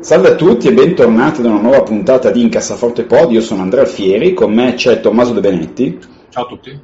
Salve 0.00 0.28
a 0.28 0.34
tutti 0.36 0.68
e 0.68 0.72
bentornati 0.72 1.40
ad 1.40 1.46
una 1.46 1.60
nuova 1.60 1.82
puntata 1.82 2.30
di 2.30 2.42
Incassaforte 2.42 3.04
Pod, 3.04 3.32
io 3.32 3.40
sono 3.40 3.62
Andrea 3.62 3.82
Alfieri, 3.82 4.34
con 4.34 4.52
me 4.52 4.74
c'è 4.74 5.00
Tommaso 5.00 5.32
De 5.32 5.40
Benetti. 5.40 5.98
Ciao 6.28 6.44
a 6.44 6.46
tutti. 6.46 6.80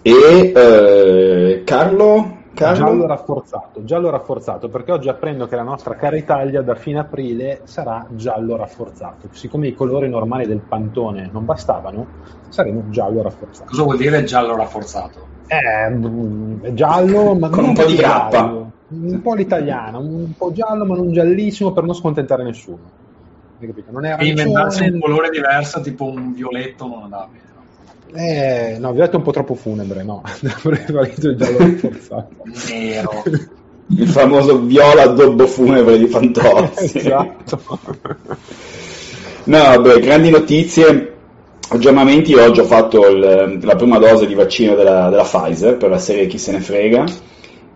E 0.00 0.52
eh, 0.54 1.62
Carlo, 1.64 2.38
Carlo? 2.54 2.84
Giallo 2.86 3.06
rafforzato, 3.06 3.84
giallo 3.84 4.08
rafforzato, 4.08 4.68
perché 4.68 4.92
oggi 4.92 5.10
apprendo 5.10 5.46
che 5.48 5.56
la 5.56 5.62
nostra 5.62 5.96
cara 5.96 6.16
Italia 6.16 6.62
da 6.62 6.76
fine 6.76 7.00
aprile 7.00 7.60
sarà 7.64 8.06
giallo 8.10 8.56
rafforzato. 8.56 9.28
Siccome 9.32 9.66
i 9.66 9.74
colori 9.74 10.08
normali 10.08 10.46
del 10.46 10.60
pantone 10.60 11.28
non 11.30 11.44
bastavano, 11.44 12.06
saremo 12.48 12.84
giallo 12.88 13.20
rafforzato. 13.20 13.68
Cosa 13.68 13.82
vuol 13.82 13.98
dire 13.98 14.24
giallo 14.24 14.56
rafforzato? 14.56 15.26
Eh, 15.48 16.72
giallo, 16.72 17.34
ma 17.34 17.50
con 17.50 17.64
un 17.64 17.74
po' 17.74 17.84
di 17.84 17.96
grappa 17.96 18.78
un 18.90 19.20
po' 19.22 19.34
l'italiana, 19.34 19.98
un 19.98 20.32
po' 20.36 20.52
giallo 20.52 20.84
ma 20.84 20.96
non 20.96 21.12
giallissimo 21.12 21.72
per 21.72 21.84
non 21.84 21.94
scontentare 21.94 22.42
nessuno. 22.42 22.78
Hai 23.60 23.66
capito? 23.66 23.90
Non 23.90 24.04
è 24.04 24.10
arancione... 24.10 24.28
E 24.28 24.42
inventarsi 24.42 24.88
un 24.88 25.00
colore 25.00 25.30
diverso, 25.30 25.80
tipo 25.80 26.04
un 26.06 26.32
violetto, 26.32 26.86
non 26.86 27.02
andava 27.04 27.28
bene. 27.30 27.48
Eh, 28.12 28.78
no, 28.78 28.92
violetto 28.92 29.14
è 29.14 29.18
un 29.18 29.22
po' 29.22 29.30
troppo 29.30 29.54
funebre, 29.54 30.02
no. 30.02 30.22
Avrei 30.64 30.84
prevalito 30.84 31.28
il 31.28 31.36
giallo 31.36 31.58
rafforzato. 31.58 32.28
Nero. 32.68 33.22
Il 33.92 34.08
famoso 34.08 34.60
viola 34.60 35.02
addobbo 35.02 35.46
funebre 35.46 35.98
di 35.98 36.06
Fantozzi. 36.06 36.98
esatto. 36.98 37.60
no, 39.44 39.58
vabbè, 39.58 40.00
grandi 40.00 40.30
notizie. 40.30 41.14
Aggiornamenti, 41.68 42.34
oggi 42.34 42.58
ho 42.58 42.64
fatto 42.64 43.06
il, 43.06 43.60
la 43.62 43.76
prima 43.76 43.98
dose 43.98 44.26
di 44.26 44.34
vaccino 44.34 44.74
della, 44.74 45.08
della 45.08 45.22
Pfizer 45.22 45.76
per 45.76 45.90
la 45.90 45.98
serie 45.98 46.26
Chi 46.26 46.38
se 46.38 46.50
ne 46.50 46.60
frega 46.60 47.04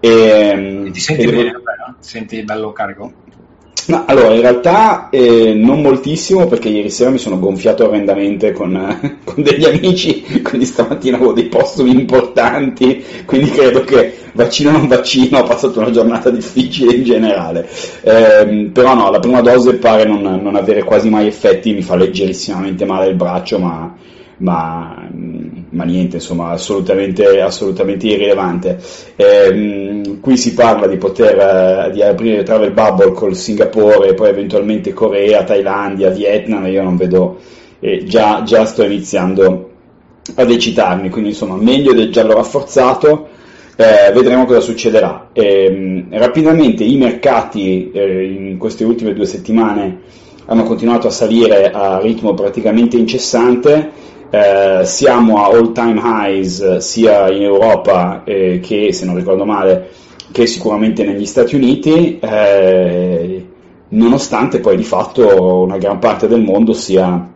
e, 0.05 0.85
e 0.87 0.91
ti 0.91 1.01
senti 1.01 1.25
bene? 1.25 1.45
Devo... 1.45 1.63
Ti 2.01 2.09
senti 2.09 2.43
bello 2.43 2.73
carico? 2.73 3.13
No, 3.87 4.05
allora, 4.07 4.33
in 4.35 4.41
realtà 4.41 5.09
eh, 5.11 5.53
non 5.55 5.83
moltissimo 5.83 6.47
perché 6.47 6.69
ieri 6.69 6.89
sera 6.89 7.11
mi 7.11 7.19
sono 7.19 7.39
gonfiato 7.39 7.85
orrendamente 7.85 8.53
con, 8.53 8.75
eh, 8.77 9.19
con, 9.25 9.43
degli 9.43 9.65
amici, 9.65 10.43
quindi 10.43 10.67
stamattina 10.67 11.17
avevo 11.17 11.33
dei 11.33 11.47
postumi 11.47 11.91
importanti, 11.91 13.05
quindi 13.27 13.51
credo 13.51 13.81
che 13.81 14.17
vaccino 14.33 14.71
o 14.71 14.73
non 14.73 14.89
vaccino 14.89 15.39
ho 15.41 15.45
passato 15.45 15.81
una 15.81 15.91
giornata 15.91 16.31
difficile 16.31 16.95
in 16.95 17.05
generale. 17.05 17.69
Eh, 18.03 18.71
però 18.73 18.95
no, 18.95 19.11
la 19.11 19.21
prima 19.21 19.41
dose 19.41 19.77
pare 19.77 20.05
non, 20.05 20.21
non, 20.21 20.57
avere 20.57 20.83
quasi 20.83 21.09
mai 21.11 21.27
effetti, 21.27 21.73
mi 21.73 21.83
fa 21.83 21.97
leggerissimamente 21.97 22.87
male 22.87 23.09
il 23.09 23.17
braccio, 23.17 23.59
ma, 23.59 23.95
ma 24.39 25.09
ma 25.75 25.85
niente, 25.85 26.17
insomma, 26.17 26.51
assolutamente, 26.51 27.41
assolutamente 27.41 28.07
irrilevante. 28.07 28.81
Eh, 29.17 30.19
qui 30.21 30.37
si 30.37 30.55
parla 30.55 30.87
di 30.87 30.97
poter 30.97 31.39
eh, 31.39 31.91
di 31.93 32.03
aprire 32.03 32.43
travel 32.43 32.73
bubble 32.73 33.13
col 33.13 33.37
Singapore, 33.37 34.15
poi 34.15 34.29
eventualmente 34.31 34.93
Corea, 34.93 35.45
Thailandia, 35.45 36.11
Vietnam, 36.11 36.67
io 36.67 36.83
non 36.83 36.97
vedo, 36.97 37.39
eh, 37.81 38.05
già, 38.05 38.43
già 38.45 38.65
sto 38.65 38.85
iniziando 38.85 39.71
ad 40.37 40.51
eccitarmi, 40.51 41.11
quindi 41.11 41.31
insomma 41.31 41.57
meglio 41.57 41.93
del 41.93 42.11
giallo 42.11 42.35
rafforzato. 42.35 43.29
Eh, 43.77 44.13
vedremo 44.13 44.45
cosa 44.45 44.61
succederà. 44.61 45.31
Eh, 45.33 46.05
rapidamente 46.11 46.85
i 46.85 46.97
mercati 46.97 47.91
eh, 47.91 48.25
in 48.25 48.57
queste 48.57 48.85
ultime 48.85 49.13
due 49.15 49.27
settimane 49.27 50.03
hanno 50.47 50.63
continuato 50.63 51.09
a 51.09 51.11
salire 51.11 51.73
a 51.73 51.99
ritmo 51.99 52.35
praticamente 52.35 52.97
incessante 52.97 53.91
eh, 54.35 54.85
siamo 54.85 55.45
a 55.45 55.47
all 55.47 55.73
time 55.73 56.01
highs 56.03 56.79
sia 56.79 57.31
in 57.31 57.43
Europa 57.43 58.25
eh, 58.25 58.59
che, 58.61 58.93
se 58.93 59.05
non 59.05 59.15
ricordo 59.15 59.45
male, 59.45 59.91
che 60.33 60.49
sicuramente 60.49 61.05
negli 61.05 61.25
Stati 61.25 61.55
Uniti, 61.55 62.19
eh, 62.19 63.47
nonostante 63.91 64.59
poi 64.59 64.77
di 64.77 64.83
fatto 64.83 65.63
una 65.63 65.79
gran 65.79 66.01
parte 66.01 66.27
del 66.27 66.43
mondo 66.43 66.73
sia, 66.73 67.33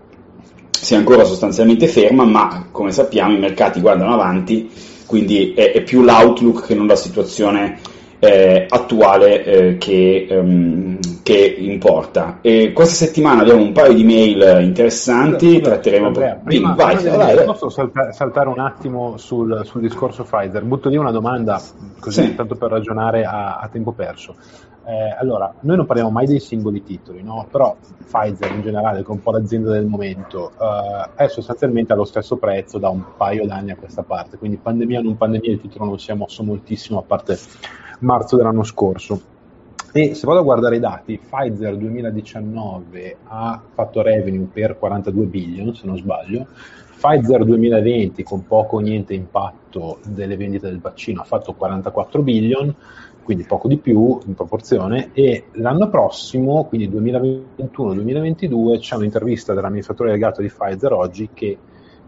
sia, 0.71 0.99
ancora 0.99 1.23
sostanzialmente 1.23 1.87
ferma, 1.87 2.25
ma 2.25 2.67
come 2.73 2.91
sappiamo 2.91 3.37
i 3.37 3.39
mercati 3.39 3.81
guardano 3.81 4.15
avanti, 4.15 4.69
quindi 5.07 5.53
è, 5.55 5.71
è 5.71 5.83
più 5.83 6.03
l'outlook 6.03 6.67
che 6.67 6.75
non 6.75 6.89
la 6.89 6.97
situazione 6.97 7.79
eh, 8.19 8.67
attuale 8.69 9.45
eh, 9.45 9.79
che, 9.79 10.27
um, 10.31 10.99
che, 11.23 11.57
importa. 11.59 12.39
E 12.41 12.73
questa 12.73 13.05
settimana 13.05 13.43
abbiamo 13.43 13.63
un 13.63 13.73
paio 13.73 13.93
di 13.93 14.05
mail 14.05 14.63
interessanti, 14.63 15.57
Scusa, 15.57 15.71
tratteremo 15.71 16.07
Andrea, 16.07 16.35
prima, 16.43 16.75
vai, 16.75 16.97
prima 16.97 17.17
vai, 17.17 17.35
vai, 17.37 17.45
Posso 17.45 17.69
saltare, 17.69 18.13
saltare 18.13 18.49
un 18.49 18.59
attimo 18.59 19.17
sul, 19.17 19.63
sul, 19.65 19.81
discorso 19.81 20.25
Pfizer? 20.25 20.65
Butto 20.65 20.89
lì 20.89 20.97
una 20.97 21.13
domanda, 21.13 21.61
così 22.01 22.25
sì. 22.25 22.35
tanto 22.35 22.57
per 22.57 22.71
ragionare 22.71 23.25
a, 23.25 23.59
a 23.59 23.69
tempo 23.69 23.93
perso. 23.93 24.35
Eh, 24.89 25.15
allora, 25.21 25.53
noi 25.61 25.77
non 25.77 25.85
parliamo 25.85 26.11
mai 26.11 26.25
dei 26.25 26.41
singoli 26.41 26.83
titoli, 26.83 27.23
no? 27.23 27.47
però 27.51 27.77
Pfizer 28.07 28.51
in 28.53 28.63
generale, 28.63 29.03
che 29.03 29.09
è 29.09 29.11
un 29.11 29.21
po' 29.21 29.33
l'azienda 29.33 29.71
del 29.71 29.85
momento, 29.85 30.53
eh, 30.59 31.25
è 31.25 31.29
sostanzialmente 31.29 31.93
allo 31.93 32.07
stesso 32.07 32.37
prezzo 32.37 32.79
da 32.79 32.89
un 32.89 33.05
paio 33.19 33.45
d'anni 33.45 33.71
a 33.71 33.77
questa 33.77 34.03
parte, 34.03 34.39
quindi 34.39 34.57
pandemia 34.57 35.01
o 35.01 35.03
non 35.03 35.19
pandemia 35.19 35.53
il 35.53 35.61
titolo 35.61 35.85
non 35.85 35.99
si 35.99 36.11
è 36.11 36.15
mosso 36.15 36.43
moltissimo 36.43 37.01
a 37.01 37.03
parte 37.03 37.39
marzo 38.01 38.37
dell'anno 38.37 38.63
scorso. 38.63 39.37
E 39.91 40.15
se 40.15 40.27
vado 40.27 40.41
a 40.41 40.43
guardare 40.43 40.77
i 40.77 40.81
dati, 40.81 41.19
Pfizer 41.19 41.77
2019 41.77 43.17
ha 43.25 43.61
fatto 43.73 44.03
revenue 44.03 44.47
per 44.53 44.79
42 44.79 45.25
billion, 45.25 45.75
se 45.75 45.87
non 45.87 45.97
sbaglio, 45.97 46.47
Pfizer 46.99 47.45
2020 47.45 48.23
con 48.23 48.47
poco 48.47 48.77
o 48.77 48.81
niente 48.81 49.15
impatto 49.15 50.01
delle 50.07 50.37
vendite 50.37 50.69
del 50.69 50.81
vaccino 50.81 51.23
ha 51.23 51.25
fatto 51.25 51.55
44 51.55 52.23
billion, 52.23 52.75
quindi 53.23 53.45
poco 53.45 53.67
di 53.67 53.79
più 53.79 54.19
in 54.27 54.35
proporzione, 54.35 55.11
e 55.15 55.45
l'anno 55.53 55.89
prossimo, 55.89 56.65
quindi 56.65 56.89
2021-2022, 56.91 58.79
c'è 58.81 58.97
un'intervista 58.97 59.55
dell'amministratore 59.55 60.11
delegato 60.11 60.43
di 60.43 60.49
Pfizer 60.49 60.93
oggi 60.93 61.31
che 61.33 61.57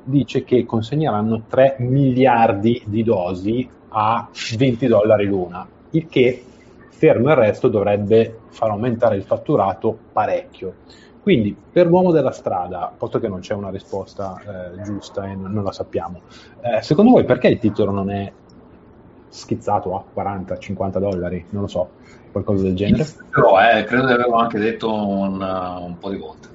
dice 0.04 0.44
che 0.44 0.66
consegneranno 0.66 1.44
3 1.48 1.76
miliardi 1.78 2.82
di 2.84 3.02
dosi 3.02 3.66
a 3.88 4.28
20 4.56 4.86
dollari 4.86 5.24
l'una 5.24 5.66
il 5.90 6.06
che 6.08 6.44
fermo 6.88 7.30
il 7.30 7.36
resto 7.36 7.68
dovrebbe 7.68 8.40
far 8.48 8.70
aumentare 8.70 9.16
il 9.16 9.22
fatturato 9.22 9.96
parecchio. 10.12 10.74
Quindi 11.22 11.54
per 11.72 11.86
l'uomo 11.86 12.12
della 12.12 12.30
strada, 12.30 12.92
posto 12.96 13.18
che 13.18 13.28
non 13.28 13.40
c'è 13.40 13.54
una 13.54 13.70
risposta 13.70 14.40
eh, 14.76 14.82
giusta 14.82 15.24
e 15.24 15.34
non, 15.34 15.52
non 15.52 15.64
la 15.64 15.72
sappiamo, 15.72 16.20
eh, 16.62 16.82
secondo 16.82 17.12
voi 17.12 17.24
perché 17.24 17.48
il 17.48 17.58
titolo 17.58 17.90
non 17.90 18.10
è 18.10 18.32
schizzato 19.28 19.94
a 19.94 20.04
40-50 20.14 20.98
dollari? 20.98 21.44
Non 21.50 21.62
lo 21.62 21.68
so, 21.68 21.90
qualcosa 22.32 22.64
del 22.64 22.74
genere? 22.74 23.06
Però 23.30 23.58
eh, 23.60 23.84
credo 23.84 24.06
di 24.06 24.12
averlo 24.12 24.36
anche 24.36 24.58
detto 24.58 24.92
un, 24.92 25.40
uh, 25.40 25.84
un 25.84 25.98
po' 25.98 26.10
di 26.10 26.16
volte. 26.16 26.48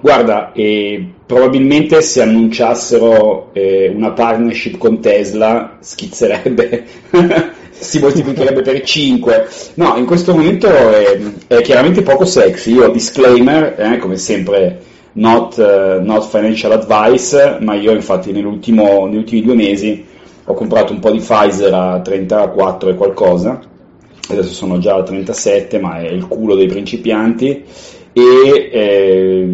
Guarda, 0.00 0.52
eh, 0.52 1.14
probabilmente 1.24 2.02
se 2.02 2.20
annunciassero 2.20 3.54
eh, 3.54 3.90
una 3.94 4.12
partnership 4.12 4.76
con 4.76 5.00
Tesla 5.00 5.78
schizzerebbe 5.80 6.84
si 7.78 7.98
moltiplicherebbe 7.98 8.62
per 8.62 8.82
5. 8.82 9.48
No, 9.74 9.96
in 9.96 10.06
questo 10.06 10.32
momento 10.32 10.68
è, 10.68 11.18
è 11.46 11.60
chiaramente 11.62 12.02
poco 12.02 12.24
sexy. 12.24 12.74
Io 12.74 12.88
disclaimer, 12.88 13.74
eh, 13.78 13.98
come 13.98 14.16
sempre, 14.16 14.80
not, 15.12 15.56
uh, 15.58 16.02
not, 16.02 16.28
financial 16.28 16.72
advice, 16.72 17.58
ma 17.60 17.74
io 17.74 17.92
infatti 17.92 18.32
negli 18.32 18.44
ultimi 18.44 19.42
due 19.42 19.54
mesi 19.54 20.04
ho 20.46 20.54
comprato 20.54 20.92
un 20.92 20.98
po' 20.98 21.10
di 21.10 21.18
Pfizer 21.18 21.72
a 21.72 22.00
34 22.00 22.90
e 22.90 22.94
qualcosa, 22.94 23.60
adesso 24.28 24.52
sono 24.52 24.78
già 24.78 24.96
a 24.96 25.02
37, 25.02 25.78
ma 25.78 26.00
è 26.00 26.08
il 26.08 26.26
culo 26.26 26.54
dei 26.54 26.66
principianti. 26.66 27.64
E 28.12 28.70
eh, 28.72 29.52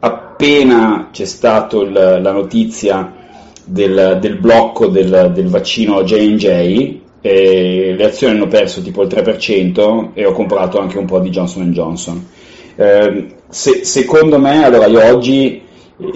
appena 0.00 1.08
c'è 1.12 1.24
stata 1.24 1.82
la 1.82 2.32
notizia 2.32 3.14
del, 3.64 4.18
del 4.20 4.36
blocco 4.36 4.86
del, 4.86 5.32
del 5.34 5.48
vaccino 5.48 6.04
J&J, 6.04 7.00
eh, 7.26 7.94
le 7.96 8.04
azioni 8.04 8.34
hanno 8.34 8.46
perso 8.46 8.80
tipo 8.82 9.02
il 9.02 9.08
3% 9.08 10.10
e 10.14 10.24
ho 10.24 10.32
comprato 10.32 10.78
anche 10.78 10.96
un 10.96 11.06
po' 11.06 11.18
di 11.18 11.30
Johnson 11.30 11.72
Johnson. 11.72 12.24
Eh, 12.76 13.26
se, 13.48 13.84
secondo 13.84 14.38
me, 14.38 14.64
allora 14.64 14.86
io 14.86 15.04
oggi, 15.12 15.60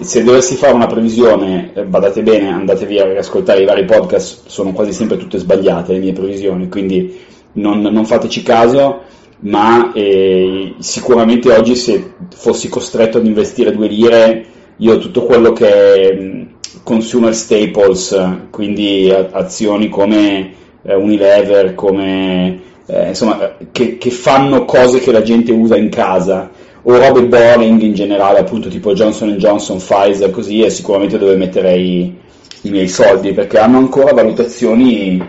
se 0.00 0.22
dovessi 0.22 0.54
fare 0.54 0.72
una 0.72 0.86
previsione, 0.86 1.72
eh, 1.74 1.84
badate 1.84 2.22
bene, 2.22 2.52
andatevi 2.52 3.00
a 3.00 3.06
riascoltare 3.06 3.62
i 3.62 3.66
vari 3.66 3.84
podcast, 3.86 4.46
sono 4.46 4.72
quasi 4.72 4.92
sempre 4.92 5.16
tutte 5.16 5.38
sbagliate 5.38 5.94
le 5.94 5.98
mie 5.98 6.12
previsioni, 6.12 6.68
quindi 6.68 7.18
non, 7.54 7.80
non 7.80 8.04
fateci 8.06 8.44
caso, 8.44 9.00
ma 9.40 9.92
eh, 9.92 10.74
sicuramente 10.78 11.50
oggi 11.52 11.74
se 11.74 12.12
fossi 12.32 12.68
costretto 12.68 13.18
ad 13.18 13.26
investire 13.26 13.72
due 13.72 13.88
lire, 13.88 14.44
io 14.76 14.98
tutto 14.98 15.24
quello 15.24 15.52
che 15.52 16.16
mm, 16.16 16.42
consumer 16.84 17.34
staples, 17.34 18.16
quindi 18.50 19.10
azioni 19.10 19.88
come 19.88 20.58
eh, 20.82 20.94
Unilever, 20.94 21.74
come 21.74 22.60
eh, 22.86 23.08
insomma, 23.08 23.56
che, 23.70 23.98
che, 23.98 24.10
fanno 24.10 24.64
cose 24.64 24.98
che 24.98 25.12
la 25.12 25.22
gente 25.22 25.52
usa 25.52 25.76
in 25.76 25.88
casa, 25.88 26.50
o 26.82 26.96
robe 26.96 27.24
boring 27.24 27.80
in 27.82 27.94
generale, 27.94 28.38
appunto 28.38 28.68
tipo 28.68 28.92
Johnson 28.94 29.36
Johnson, 29.36 29.78
Pfizer, 29.78 30.30
così, 30.30 30.62
è 30.62 30.68
sicuramente 30.68 31.18
dove 31.18 31.36
metterei 31.36 32.18
i 32.62 32.70
miei 32.70 32.88
soldi, 32.88 33.32
perché 33.32 33.58
hanno 33.58 33.78
ancora 33.78 34.12
valutazioni 34.12 35.22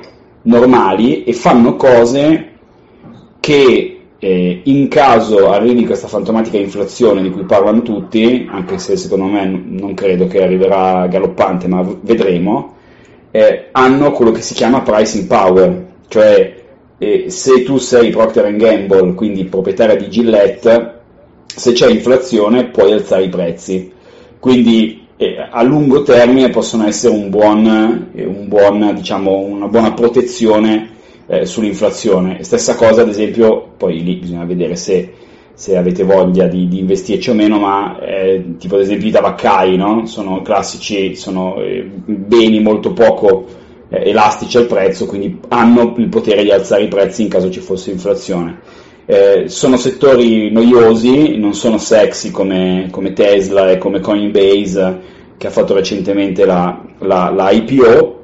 normali 0.44 1.24
e 1.24 1.34
fanno 1.34 1.76
cose 1.76 2.50
che 3.40 4.00
eh, 4.18 4.62
in 4.64 4.88
caso 4.88 5.52
arrivi 5.52 5.86
questa 5.86 6.08
fantomatica 6.08 6.58
inflazione 6.58 7.22
di 7.22 7.32
cui 7.32 7.44
parlano 7.44 7.82
tutti, 7.82 8.48
anche 8.50 8.78
se 8.78 8.96
secondo 8.96 9.26
me 9.26 9.46
non 9.46 9.94
credo 9.94 10.28
che 10.28 10.44
arriverà 10.44 11.08
galoppante, 11.08 11.68
ma 11.68 11.84
vedremo, 12.02 12.76
eh, 13.32 13.70
hanno 13.72 14.12
quello 14.12 14.32
che 14.32 14.42
si 14.42 14.54
chiama 14.54 14.82
pricing 14.82 15.26
power, 15.26 15.86
cioè 16.08 16.56
eh, 16.98 17.30
se 17.30 17.64
tu 17.64 17.78
sei 17.78 18.12
Procter 18.12 18.56
Gamble, 18.56 19.14
quindi 19.16 19.46
proprietaria 19.46 19.96
di 19.96 20.10
Gillette, 20.10 21.00
se 21.46 21.72
c'è 21.72 21.90
inflazione 21.90 22.66
puoi 22.66 22.92
alzare 22.92 23.24
i 23.24 23.30
prezzi. 23.30 23.92
Quindi 24.40 25.08
eh, 25.18 25.38
a 25.50 25.62
lungo 25.64 26.04
termine 26.04 26.50
possono 26.50 26.88
essere 26.88 27.14
un 27.14 27.30
buon, 27.30 28.10
eh, 28.14 28.26
un 28.26 28.48
buon, 28.48 28.94
diciamo, 28.96 29.38
una 29.38 29.68
buona 29.68 29.94
protezione 29.94 30.90
eh, 31.28 31.46
sull'inflazione. 31.46 32.44
Stessa 32.44 32.76
cosa, 32.76 33.02
ad 33.02 33.10
esempio, 33.10 33.74
poi 33.78 34.04
lì 34.04 34.16
bisogna 34.16 34.46
vedere 34.46 34.76
se, 34.76 35.14
se 35.54 35.78
avete 35.78 36.04
voglia 36.04 36.48
di, 36.48 36.68
di, 36.68 36.80
investirci 36.80 37.30
o 37.30 37.34
meno, 37.34 37.60
ma 37.60 38.00
eh, 38.00 38.56
tipo 38.58 38.76
ad 38.76 38.82
esempio 38.82 39.08
i 39.08 39.12
tabaccai, 39.12 39.76
no? 39.78 40.06
sono 40.06 40.42
classici, 40.42 41.16
sono 41.16 41.62
eh, 41.62 41.90
beni 42.06 42.60
molto 42.62 42.94
poco 42.94 43.46
eh, 43.90 44.10
elastici 44.10 44.58
al 44.58 44.66
prezzo, 44.66 45.06
quindi 45.06 45.40
hanno 45.50 45.94
il 45.98 46.10
potere 46.10 46.44
di 46.44 46.52
alzare 46.52 46.84
i 46.84 46.88
prezzi 46.88 47.24
in 47.24 47.30
caso 47.30 47.52
ci 47.52 47.60
fosse 47.60 47.92
inflazione. 47.92 48.60
Eh, 49.06 49.46
sono 49.48 49.78
settori 49.78 50.52
noiosi, 50.52 51.38
non 51.38 51.54
sono 51.54 51.78
sexy 51.78 52.32
come, 52.32 52.88
come, 52.92 53.14
Tesla 53.14 53.70
e 53.70 53.78
come 53.78 54.00
Coinbase 54.00 55.20
che 55.38 55.48
ha 55.48 55.50
fatto 55.50 55.74
recentemente 55.74 56.46
la, 56.46 56.80
la, 57.00 57.32
la 57.32 57.50
IPO, 57.50 58.22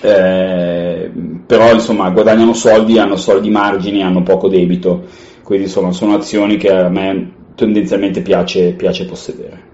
eh, 0.00 1.10
però 1.46 1.72
insomma 1.72 2.10
guadagnano 2.10 2.54
soldi, 2.54 2.96
hanno 2.98 3.16
soldi 3.16 3.50
margini, 3.50 4.02
hanno 4.02 4.22
poco 4.22 4.48
debito, 4.48 5.02
quindi 5.44 5.66
insomma 5.66 5.92
sono 5.92 6.14
azioni 6.14 6.56
che 6.56 6.70
a 6.70 6.88
me 6.88 7.32
tendenzialmente 7.54 8.22
piace, 8.22 8.72
piace 8.72 9.04
possedere. 9.04 9.72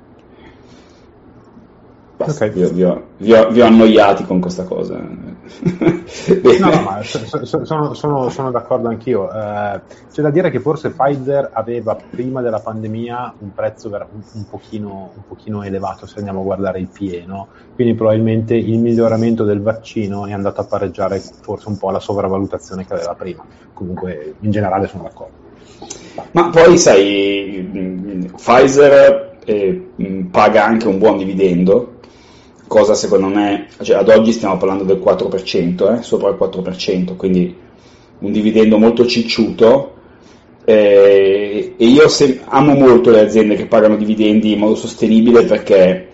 Basta, 2.17 2.45
okay. 2.45 2.51
vi, 2.55 2.65
ho, 2.65 2.71
vi, 2.71 2.85
ho, 2.85 3.07
vi, 3.17 3.33
ho, 3.33 3.49
vi, 3.49 3.61
ho, 3.63 3.65
annoiati 3.65 4.25
con 4.25 4.41
questa 4.41 4.65
cosa. 4.65 4.99
no, 4.99 6.71
no, 6.71 6.83
ma 6.83 7.03
sono, 7.03 7.95
sono, 7.95 8.29
sono, 8.29 8.51
d'accordo 8.51 8.89
anch'io. 8.89 9.33
Eh, 9.33 9.81
c'è 10.13 10.21
da 10.21 10.29
dire 10.29 10.51
che 10.51 10.61
forse 10.61 10.91
Pfizer 10.91 11.49
aveva 11.51 11.97
prima 11.97 12.43
della 12.43 12.61
pandemia 12.61 13.37
un 13.39 13.55
prezzo 13.55 13.89
un, 13.89 14.07
un, 14.35 14.45
pochino, 14.51 15.13
un, 15.15 15.23
pochino, 15.27 15.63
elevato 15.63 16.05
se 16.05 16.19
andiamo 16.19 16.41
a 16.41 16.45
guardare 16.45 16.79
il 16.79 16.89
PE, 16.89 17.25
no? 17.27 17.49
quindi 17.75 17.95
probabilmente 17.95 18.55
il 18.55 18.79
miglioramento 18.79 19.45
del 19.45 19.63
vaccino 19.63 20.27
è 20.27 20.33
andato 20.33 20.61
a 20.61 20.65
pareggiare 20.65 21.19
forse 21.21 21.69
un 21.69 21.79
po' 21.79 21.91
la 21.91 22.01
sopravvalutazione 22.01 22.85
che 22.85 22.93
aveva 22.93 23.15
prima. 23.15 23.43
Comunque 23.73 24.35
in 24.41 24.51
generale 24.51 24.89
sono 24.89 25.05
d'accordo. 25.05 25.40
Ma 26.33 26.51
poi 26.51 26.77
sai, 26.79 28.29
Pfizer 28.37 29.39
eh, 29.45 29.83
paga 30.31 30.65
anche 30.65 30.87
un 30.89 30.99
buon 30.99 31.19
dividendo 31.19 31.99
cosa 32.71 32.95
secondo 32.95 33.27
me, 33.27 33.67
cioè 33.83 33.97
ad 33.97 34.09
oggi 34.09 34.31
stiamo 34.31 34.57
parlando 34.57 34.85
del 34.85 35.03
4%, 35.05 35.99
eh, 35.99 36.03
sopra 36.05 36.29
il 36.29 36.37
4%, 36.39 37.17
quindi 37.17 37.53
un 38.21 38.31
dividendo 38.31 38.79
molto 38.79 39.07
cicciuto. 39.07 39.95
Eh, 40.65 41.75
e 41.77 41.85
io 41.85 42.07
se, 42.07 42.39
amo 42.45 42.75
molto 42.75 43.11
le 43.11 43.23
aziende 43.23 43.57
che 43.57 43.67
pagano 43.67 43.97
dividendi 43.97 44.53
in 44.53 44.61
modo 44.61 44.77
sostenibile 44.77 45.43
perché 45.47 46.11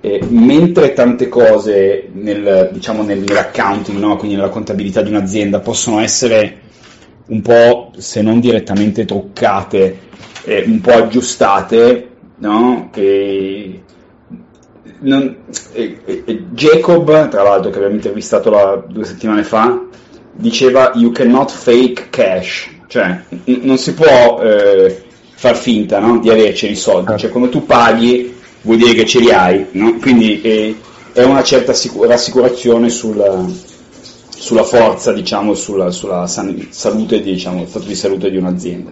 eh, 0.00 0.20
mentre 0.28 0.92
tante 0.92 1.28
cose 1.28 2.10
nel, 2.12 2.68
diciamo 2.70 3.02
nel, 3.02 3.20
nell'accounting, 3.20 3.98
no? 3.98 4.16
quindi 4.16 4.36
nella 4.36 4.50
contabilità 4.50 5.00
di 5.00 5.08
un'azienda, 5.08 5.60
possono 5.60 6.00
essere 6.00 6.66
un 7.28 7.42
po', 7.42 7.92
se 7.96 8.22
non 8.22 8.40
direttamente 8.40 9.04
truccate, 9.04 9.98
eh, 10.44 10.64
un 10.66 10.80
po' 10.80 10.92
aggiustate, 10.92 12.08
no? 12.36 12.88
che 12.92 13.82
non, 15.00 15.36
eh, 15.72 16.00
eh, 16.04 16.44
Jacob, 16.50 17.28
tra 17.28 17.42
l'altro, 17.42 17.70
che 17.70 17.76
abbiamo 17.76 17.94
intervistato 17.94 18.50
la, 18.50 18.82
due 18.86 19.04
settimane 19.04 19.44
fa, 19.44 19.80
diceva 20.32 20.92
you 20.94 21.10
cannot 21.10 21.50
fake 21.50 22.08
cash, 22.10 22.68
cioè 22.86 23.20
n- 23.28 23.60
non 23.62 23.76
si 23.76 23.94
può 23.94 24.40
eh, 24.42 25.02
far 25.34 25.56
finta 25.56 25.98
no? 25.98 26.18
di 26.18 26.30
averceli 26.30 26.72
i 26.72 26.76
soldi, 26.76 27.16
cioè 27.18 27.30
come 27.30 27.48
tu 27.48 27.64
paghi 27.66 28.34
vuol 28.62 28.78
dire 28.78 28.94
che 28.94 29.04
ce 29.04 29.20
li 29.20 29.30
hai, 29.30 29.66
no? 29.72 29.96
quindi 30.00 30.40
eh, 30.40 30.76
è 31.12 31.22
una 31.24 31.42
certa 31.42 31.72
sicur- 31.72 32.08
rassicurazione 32.08 32.88
sulla, 32.88 33.44
sulla, 34.38 34.62
forza, 34.62 35.12
diciamo, 35.12 35.54
sulla, 35.54 35.90
sulla 35.90 36.26
san- 36.26 36.68
salute, 36.70 37.20
diciamo, 37.20 37.66
stato 37.66 37.86
di 37.86 37.94
salute 37.94 38.30
di 38.30 38.36
un'azienda. 38.36 38.90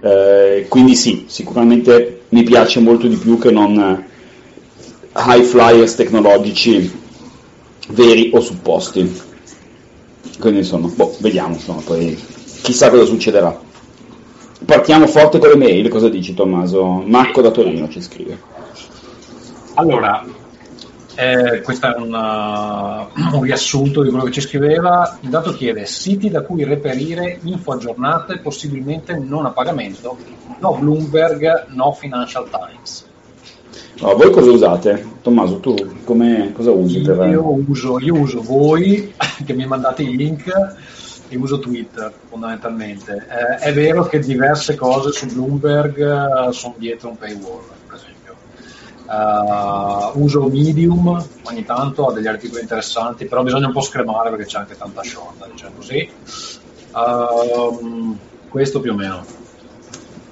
Eh, 0.00 0.66
quindi 0.68 0.94
sì, 0.94 1.24
sicuramente 1.26 2.22
mi 2.28 2.44
piace 2.44 2.80
molto 2.80 3.08
di 3.08 3.16
più 3.16 3.38
che 3.38 3.50
non 3.50 4.04
high 5.16 5.42
flyers 5.42 5.96
tecnologici 5.96 6.90
veri 7.88 8.30
o 8.32 8.40
supposti. 8.40 9.26
Quindi 10.38 10.60
insomma, 10.60 10.88
boh, 10.88 11.16
vediamo, 11.18 11.54
insomma, 11.54 11.80
poi 11.84 12.16
chissà 12.62 12.90
cosa 12.90 13.04
succederà. 13.04 13.66
Partiamo 14.64 15.06
forte 15.06 15.38
con 15.38 15.48
le 15.48 15.56
mail, 15.56 15.88
cosa 15.88 16.08
dici 16.08 16.34
Tommaso? 16.34 17.02
Marco 17.04 17.40
da 17.40 17.50
Torino 17.50 17.88
ci 17.88 18.00
scrive. 18.00 18.38
Allora, 19.74 20.24
eh, 21.20 21.62
questo 21.62 21.96
è 21.96 21.98
una, 21.98 23.08
un 23.32 23.42
riassunto 23.42 24.04
di 24.04 24.08
quello 24.08 24.26
che 24.26 24.30
ci 24.30 24.40
scriveva. 24.40 25.18
Intanto 25.22 25.52
chiede 25.52 25.84
siti 25.84 26.30
da 26.30 26.42
cui 26.42 26.62
reperire 26.62 27.40
info 27.42 27.72
aggiornate, 27.72 28.38
possibilmente 28.38 29.18
non 29.18 29.44
a 29.44 29.50
pagamento, 29.50 30.16
no 30.60 30.76
Bloomberg, 30.78 31.66
no 31.70 31.90
Financial 31.90 32.48
Times. 32.48 33.04
No, 34.00 34.14
voi 34.14 34.30
cosa 34.30 34.52
usate? 34.52 35.04
Tommaso, 35.20 35.58
tu 35.58 35.74
come, 36.04 36.52
cosa 36.52 36.70
usi? 36.70 36.98
Io, 36.98 37.16
per... 37.16 37.36
uso, 37.66 37.98
io 37.98 38.14
uso 38.14 38.40
voi 38.40 39.12
che 39.44 39.52
mi 39.54 39.66
mandate 39.66 40.04
i 40.04 40.14
link 40.14 40.52
e 41.28 41.36
uso 41.36 41.58
Twitter 41.58 42.12
fondamentalmente. 42.28 43.26
Eh, 43.28 43.64
è 43.64 43.72
vero 43.72 44.06
che 44.06 44.20
diverse 44.20 44.76
cose 44.76 45.10
su 45.10 45.26
Bloomberg 45.26 45.98
eh, 45.98 46.52
sono 46.52 46.76
dietro 46.78 47.08
un 47.08 47.18
paywall. 47.18 47.77
Uh, 49.08 50.22
uso 50.22 50.48
Medium 50.48 51.24
ogni 51.44 51.64
tanto, 51.64 52.08
ha 52.08 52.12
degli 52.12 52.26
articoli 52.26 52.60
interessanti, 52.60 53.24
però 53.24 53.42
bisogna 53.42 53.68
un 53.68 53.72
po' 53.72 53.80
scremare 53.80 54.28
perché 54.28 54.44
c'è 54.44 54.58
anche 54.58 54.76
tanta 54.76 55.02
short, 55.02 55.50
diciamo 55.50 55.76
così. 55.76 56.10
Uh, 56.92 58.16
questo 58.50 58.80
più 58.80 58.92
o 58.92 58.94
meno. 58.94 59.24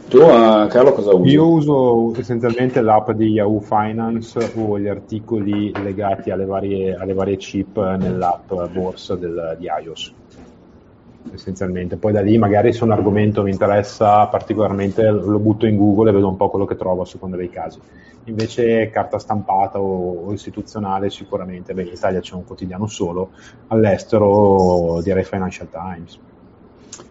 Tu, 0.09 0.19
uh, 0.19 0.67
Carlo, 0.69 0.93
cosa 0.93 1.15
usi? 1.15 1.31
Io 1.31 1.49
uso 1.49 2.13
essenzialmente 2.19 2.83
l'app 2.83 3.13
di 3.13 3.31
Yahoo 3.31 3.61
Finance 3.61 4.53
o 4.55 4.79
gli 4.79 4.89
articoli 4.89 5.73
legati 5.83 6.31
alle 6.31 6.45
varie, 6.45 6.95
alle 6.95 7.15
varie 7.15 7.39
chip 7.39 7.79
nell'app 7.79 8.53
borsa 8.73 9.17
del, 9.17 9.57
di 9.59 9.69
iOS. 9.83 10.13
Essenzialmente, 11.33 11.97
poi 11.97 12.13
da 12.13 12.21
lì 12.21 12.39
magari 12.39 12.73
se 12.73 12.85
un 12.85 12.93
argomento 12.93 13.43
mi 13.43 13.51
interessa 13.51 14.27
particolarmente 14.27 15.09
lo 15.11 15.39
butto 15.39 15.67
in 15.67 15.77
Google 15.77 16.11
e 16.11 16.13
vedo 16.13 16.29
un 16.29 16.37
po' 16.37 16.49
quello 16.49 16.65
che 16.65 16.77
trovo 16.77 17.03
a 17.03 17.07
seconda 17.07 17.37
dei 17.37 17.51
casi. 17.51 17.79
Invece 18.25 18.91
carta 18.91 19.19
stampata 19.19 19.81
o, 19.81 20.27
o 20.27 20.33
istituzionale 20.33 21.11
sicuramente, 21.11 21.75
beh 21.75 21.83
in 21.83 21.93
Italia 21.93 22.21
c'è 22.21 22.35
un 22.35 22.45
quotidiano 22.45 22.87
solo, 22.87 23.31
all'estero 23.69 25.01
direi 25.03 25.25
Financial 25.25 25.69
Times 25.69 26.19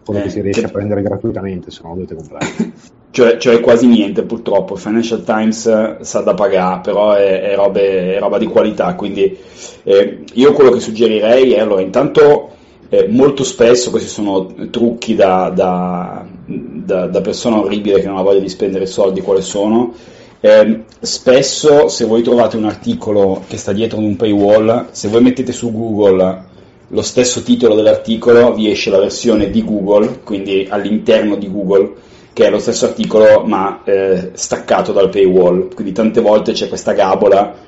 quello 0.04 0.20
eh, 0.20 0.22
che 0.24 0.30
si 0.30 0.40
riesce 0.40 0.60
che... 0.60 0.66
a 0.66 0.70
prendere 0.70 1.02
gratuitamente, 1.02 1.70
se 1.70 1.80
no 1.82 1.94
dovete 1.94 2.14
comprare. 2.14 2.46
Cioè, 3.16 3.38
cioè, 3.38 3.60
quasi 3.60 3.86
niente 3.86 4.24
purtroppo, 4.24 4.76
Financial 4.76 5.24
Times 5.24 5.64
eh, 5.64 5.96
sa 6.00 6.20
da 6.20 6.34
pagare, 6.34 6.80
però 6.82 7.14
è, 7.14 7.40
è, 7.40 7.56
robe, 7.56 8.14
è 8.14 8.18
roba 8.18 8.36
di 8.36 8.44
qualità, 8.44 8.94
quindi 8.94 9.38
eh, 9.84 10.24
io 10.34 10.52
quello 10.52 10.68
che 10.68 10.80
suggerirei 10.80 11.54
è 11.54 11.60
allora 11.60 11.80
intanto 11.80 12.55
eh, 12.88 13.08
molto 13.08 13.44
spesso 13.44 13.90
questi 13.90 14.08
sono 14.08 14.54
trucchi 14.70 15.14
da, 15.14 15.50
da, 15.54 16.26
da, 16.46 17.06
da, 17.06 17.20
persona 17.20 17.58
orribile 17.58 18.00
che 18.00 18.06
non 18.06 18.18
ha 18.18 18.22
voglia 18.22 18.40
di 18.40 18.48
spendere 18.48 18.86
soldi, 18.86 19.20
quali 19.20 19.42
sono. 19.42 19.94
Eh, 20.40 20.84
spesso 21.00 21.88
se 21.88 22.04
voi 22.04 22.22
trovate 22.22 22.56
un 22.56 22.64
articolo 22.64 23.42
che 23.48 23.56
sta 23.56 23.72
dietro 23.72 23.98
un 23.98 24.16
paywall, 24.16 24.88
se 24.92 25.08
voi 25.08 25.22
mettete 25.22 25.52
su 25.52 25.72
Google 25.72 26.54
lo 26.90 27.02
stesso 27.02 27.42
titolo 27.42 27.74
dell'articolo 27.74 28.54
vi 28.54 28.70
esce 28.70 28.90
la 28.90 29.00
versione 29.00 29.50
di 29.50 29.64
Google, 29.64 30.20
quindi 30.22 30.68
all'interno 30.70 31.34
di 31.34 31.50
Google, 31.50 31.94
che 32.32 32.46
è 32.46 32.50
lo 32.50 32.60
stesso 32.60 32.84
articolo 32.84 33.42
ma 33.44 33.82
eh, 33.84 34.30
staccato 34.34 34.92
dal 34.92 35.08
paywall, 35.08 35.74
quindi 35.74 35.92
tante 35.92 36.20
volte 36.20 36.52
c'è 36.52 36.68
questa 36.68 36.92
gabola 36.92 37.64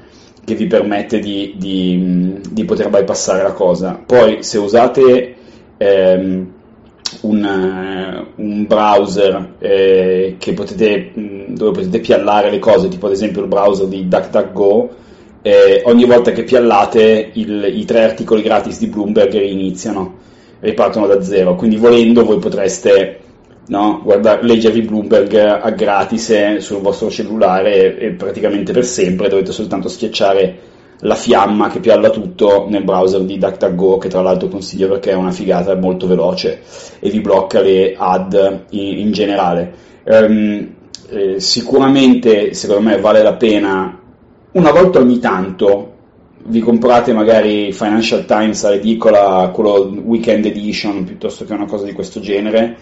che 0.48 0.54
vi 0.54 0.66
permette 0.66 1.18
di, 1.18 1.54
di, 1.56 2.40
di 2.50 2.64
poter 2.64 2.88
bypassare 2.88 3.42
la 3.42 3.52
cosa. 3.52 4.00
Poi 4.04 4.42
se 4.42 4.56
usate 4.56 5.34
ehm, 5.76 6.52
un, 7.20 8.26
un, 8.34 8.66
browser 8.66 9.54
eh, 9.58 10.36
potete, 10.54 11.12
dove 11.48 11.70
potete 11.72 12.00
piallare 12.00 12.50
le 12.50 12.58
cose, 12.58 12.88
tipo 12.88 13.06
ad 13.06 13.12
esempio 13.12 13.42
il 13.42 13.48
browser 13.48 13.86
di 13.86 14.08
DuckDuckGo, 14.08 14.90
eh, 15.42 15.82
ogni 15.84 16.06
volta 16.06 16.32
che 16.32 16.44
piallate 16.44 17.30
il, 17.34 17.70
i 17.70 17.84
tre 17.84 18.04
articoli 18.04 18.40
gratis 18.40 18.78
di 18.78 18.86
Bloomberg 18.86 19.34
iniziano, 19.34 20.16
ripartono 20.60 21.06
da 21.06 21.22
zero, 21.22 21.56
quindi 21.56 21.76
volendo 21.76 22.24
voi 22.24 22.38
potreste 22.38 23.20
no, 23.68 24.00
guardare, 24.02 24.44
leggervi 24.44 24.82
Bloomberg 24.82 25.34
a 25.34 25.70
gratis 25.70 26.30
eh, 26.30 26.60
sul 26.60 26.80
vostro 26.80 27.10
cellulare 27.10 27.96
e, 27.98 28.10
praticamente 28.10 28.72
per 28.72 28.84
sempre 28.84 29.28
dovete 29.28 29.52
soltanto 29.52 29.88
schiacciare 29.88 30.58
la 31.02 31.14
fiamma 31.14 31.68
che 31.68 31.78
pialla 31.78 32.10
tutto 32.10 32.66
nel 32.68 32.82
browser 32.82 33.22
di 33.22 33.38
DuckDuckGo, 33.38 33.98
che 33.98 34.08
tra 34.08 34.20
l'altro 34.20 34.48
consiglio 34.48 34.88
perché 34.88 35.12
è 35.12 35.14
una 35.14 35.30
figata 35.30 35.76
molto 35.76 36.06
veloce 36.06 36.62
e 36.98 37.08
vi 37.08 37.20
blocca 37.20 37.60
le 37.60 37.94
ad 37.96 38.64
in, 38.70 38.98
in 38.98 39.12
generale. 39.12 39.72
Um, 40.04 40.74
eh, 41.10 41.40
sicuramente, 41.40 42.52
secondo 42.54 42.82
me, 42.82 42.98
vale 42.98 43.22
la 43.22 43.34
pena 43.34 43.98
una 44.50 44.72
volta 44.72 44.98
ogni 44.98 45.18
tanto 45.18 45.92
vi 46.44 46.60
comprate 46.60 47.12
magari 47.12 47.72
Financial 47.72 48.24
Times 48.24 48.64
a 48.64 48.72
edicola, 48.72 49.50
quello 49.52 49.92
Weekend 50.04 50.46
Edition, 50.46 51.04
piuttosto 51.04 51.44
che 51.44 51.52
una 51.52 51.66
cosa 51.66 51.84
di 51.84 51.92
questo 51.92 52.20
genere, 52.20 52.76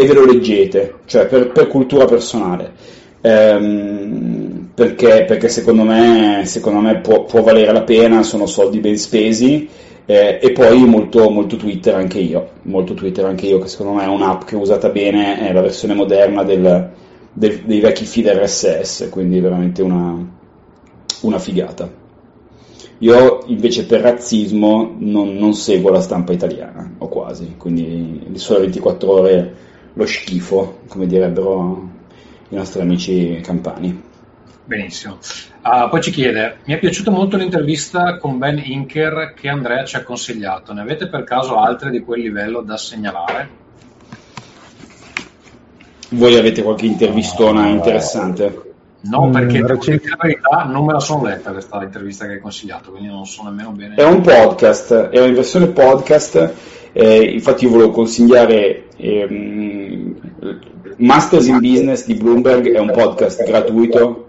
e 0.00 0.06
ve 0.06 0.14
lo 0.14 0.24
leggete, 0.24 1.00
cioè 1.06 1.26
per, 1.26 1.50
per 1.50 1.66
cultura 1.66 2.04
personale. 2.04 2.72
Ehm, 3.20 4.68
perché, 4.72 5.24
perché, 5.26 5.48
secondo 5.48 5.82
me, 5.82 6.42
secondo 6.44 6.78
me 6.78 7.00
può, 7.00 7.24
può, 7.24 7.42
valere 7.42 7.72
la 7.72 7.82
pena, 7.82 8.22
sono 8.22 8.46
soldi 8.46 8.78
ben 8.78 8.96
spesi. 8.96 9.68
Eh, 10.06 10.38
e 10.40 10.52
poi 10.52 10.84
molto, 10.86 11.28
molto, 11.30 11.56
Twitter 11.56 11.96
anche 11.96 12.20
io, 12.20 12.50
molto 12.62 12.94
Twitter 12.94 13.24
anche 13.24 13.46
io, 13.46 13.58
che 13.58 13.66
secondo 13.66 13.94
me 13.94 14.04
è 14.04 14.06
un'app 14.06 14.44
che 14.44 14.54
usata 14.54 14.88
bene, 14.88 15.48
è 15.48 15.52
la 15.52 15.62
versione 15.62 15.94
moderna 15.94 16.44
del, 16.44 16.90
del, 17.32 17.62
dei 17.64 17.80
vecchi 17.80 18.04
feed 18.04 18.28
RSS, 18.28 19.08
quindi 19.10 19.40
veramente 19.40 19.82
una, 19.82 20.16
una 21.22 21.38
figata. 21.40 21.90
Io 22.98 23.40
invece 23.46 23.84
per 23.84 24.00
razzismo 24.00 24.94
non, 24.96 25.34
non, 25.34 25.54
seguo 25.54 25.90
la 25.90 26.00
stampa 26.00 26.32
italiana, 26.32 26.94
o 26.98 27.08
quasi, 27.08 27.54
quindi 27.56 28.22
di 28.28 28.38
sole 28.38 28.60
24 28.60 29.10
ore 29.10 29.54
lo 29.92 30.06
schifo, 30.06 30.80
come 30.88 31.06
direbbero 31.06 31.88
i 32.48 32.54
nostri 32.54 32.80
amici 32.80 33.40
campani. 33.42 34.02
Benissimo. 34.64 35.18
Uh, 35.62 35.88
poi 35.88 36.02
ci 36.02 36.10
chiede, 36.10 36.58
mi 36.64 36.74
è 36.74 36.78
piaciuta 36.78 37.10
molto 37.10 37.36
l'intervista 37.36 38.18
con 38.18 38.36
Ben 38.36 38.60
Inker 38.62 39.32
che 39.34 39.48
Andrea 39.48 39.84
ci 39.84 39.96
ha 39.96 40.02
consigliato, 40.02 40.72
ne 40.74 40.82
avete 40.82 41.08
per 41.08 41.24
caso 41.24 41.56
altre 41.56 41.90
di 41.90 42.00
quel 42.00 42.20
livello 42.20 42.60
da 42.60 42.76
segnalare? 42.76 43.48
Voi 46.10 46.36
avete 46.36 46.62
qualche 46.62 46.86
intervistona 46.86 47.66
uh, 47.66 47.70
interessante? 47.70 48.68
No, 49.00 49.30
perché 49.30 49.60
mm, 49.60 49.66
recente... 49.66 50.08
in 50.08 50.16
verità 50.20 50.64
non 50.64 50.84
me 50.84 50.92
la 50.92 51.00
sono 51.00 51.24
letta 51.24 51.52
questa 51.52 51.82
intervista 51.82 52.26
che 52.26 52.32
hai 52.32 52.40
consigliato, 52.40 52.90
quindi 52.90 53.08
non 53.08 53.26
so 53.26 53.44
nemmeno 53.44 53.70
bene. 53.70 53.94
È 53.94 54.04
un 54.04 54.20
podcast, 54.20 55.08
è 55.08 55.20
una 55.20 55.32
versione 55.32 55.68
podcast, 55.68 56.52
eh, 57.00 57.22
infatti 57.22 57.64
io 57.64 57.70
volevo 57.70 57.90
consigliare 57.90 58.86
ehm, 58.96 60.14
Masters 60.96 61.46
in 61.46 61.60
Business 61.60 62.04
di 62.04 62.14
Bloomberg, 62.14 62.72
è 62.72 62.80
un 62.80 62.90
podcast 62.90 63.44
gratuito 63.44 64.26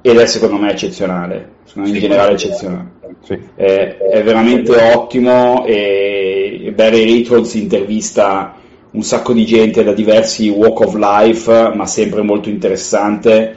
ed 0.00 0.16
è 0.16 0.26
secondo 0.26 0.56
me 0.56 0.72
eccezionale, 0.72 1.50
in 1.74 1.92
generale 1.92 2.32
eccezionale. 2.32 2.96
Sì. 3.22 3.38
È, 3.54 3.96
è, 3.96 4.22
veramente 4.24 4.74
ottimo 4.92 5.64
e 5.66 6.72
Barry 6.74 7.04
Ritholz 7.04 7.54
intervista 7.54 8.56
un 8.90 9.02
sacco 9.02 9.32
di 9.32 9.46
gente 9.46 9.84
da 9.84 9.92
diversi 9.92 10.48
walk 10.48 10.80
of 10.80 10.96
life, 10.96 11.72
ma 11.76 11.86
sempre 11.86 12.22
molto 12.22 12.48
interessante 12.48 13.56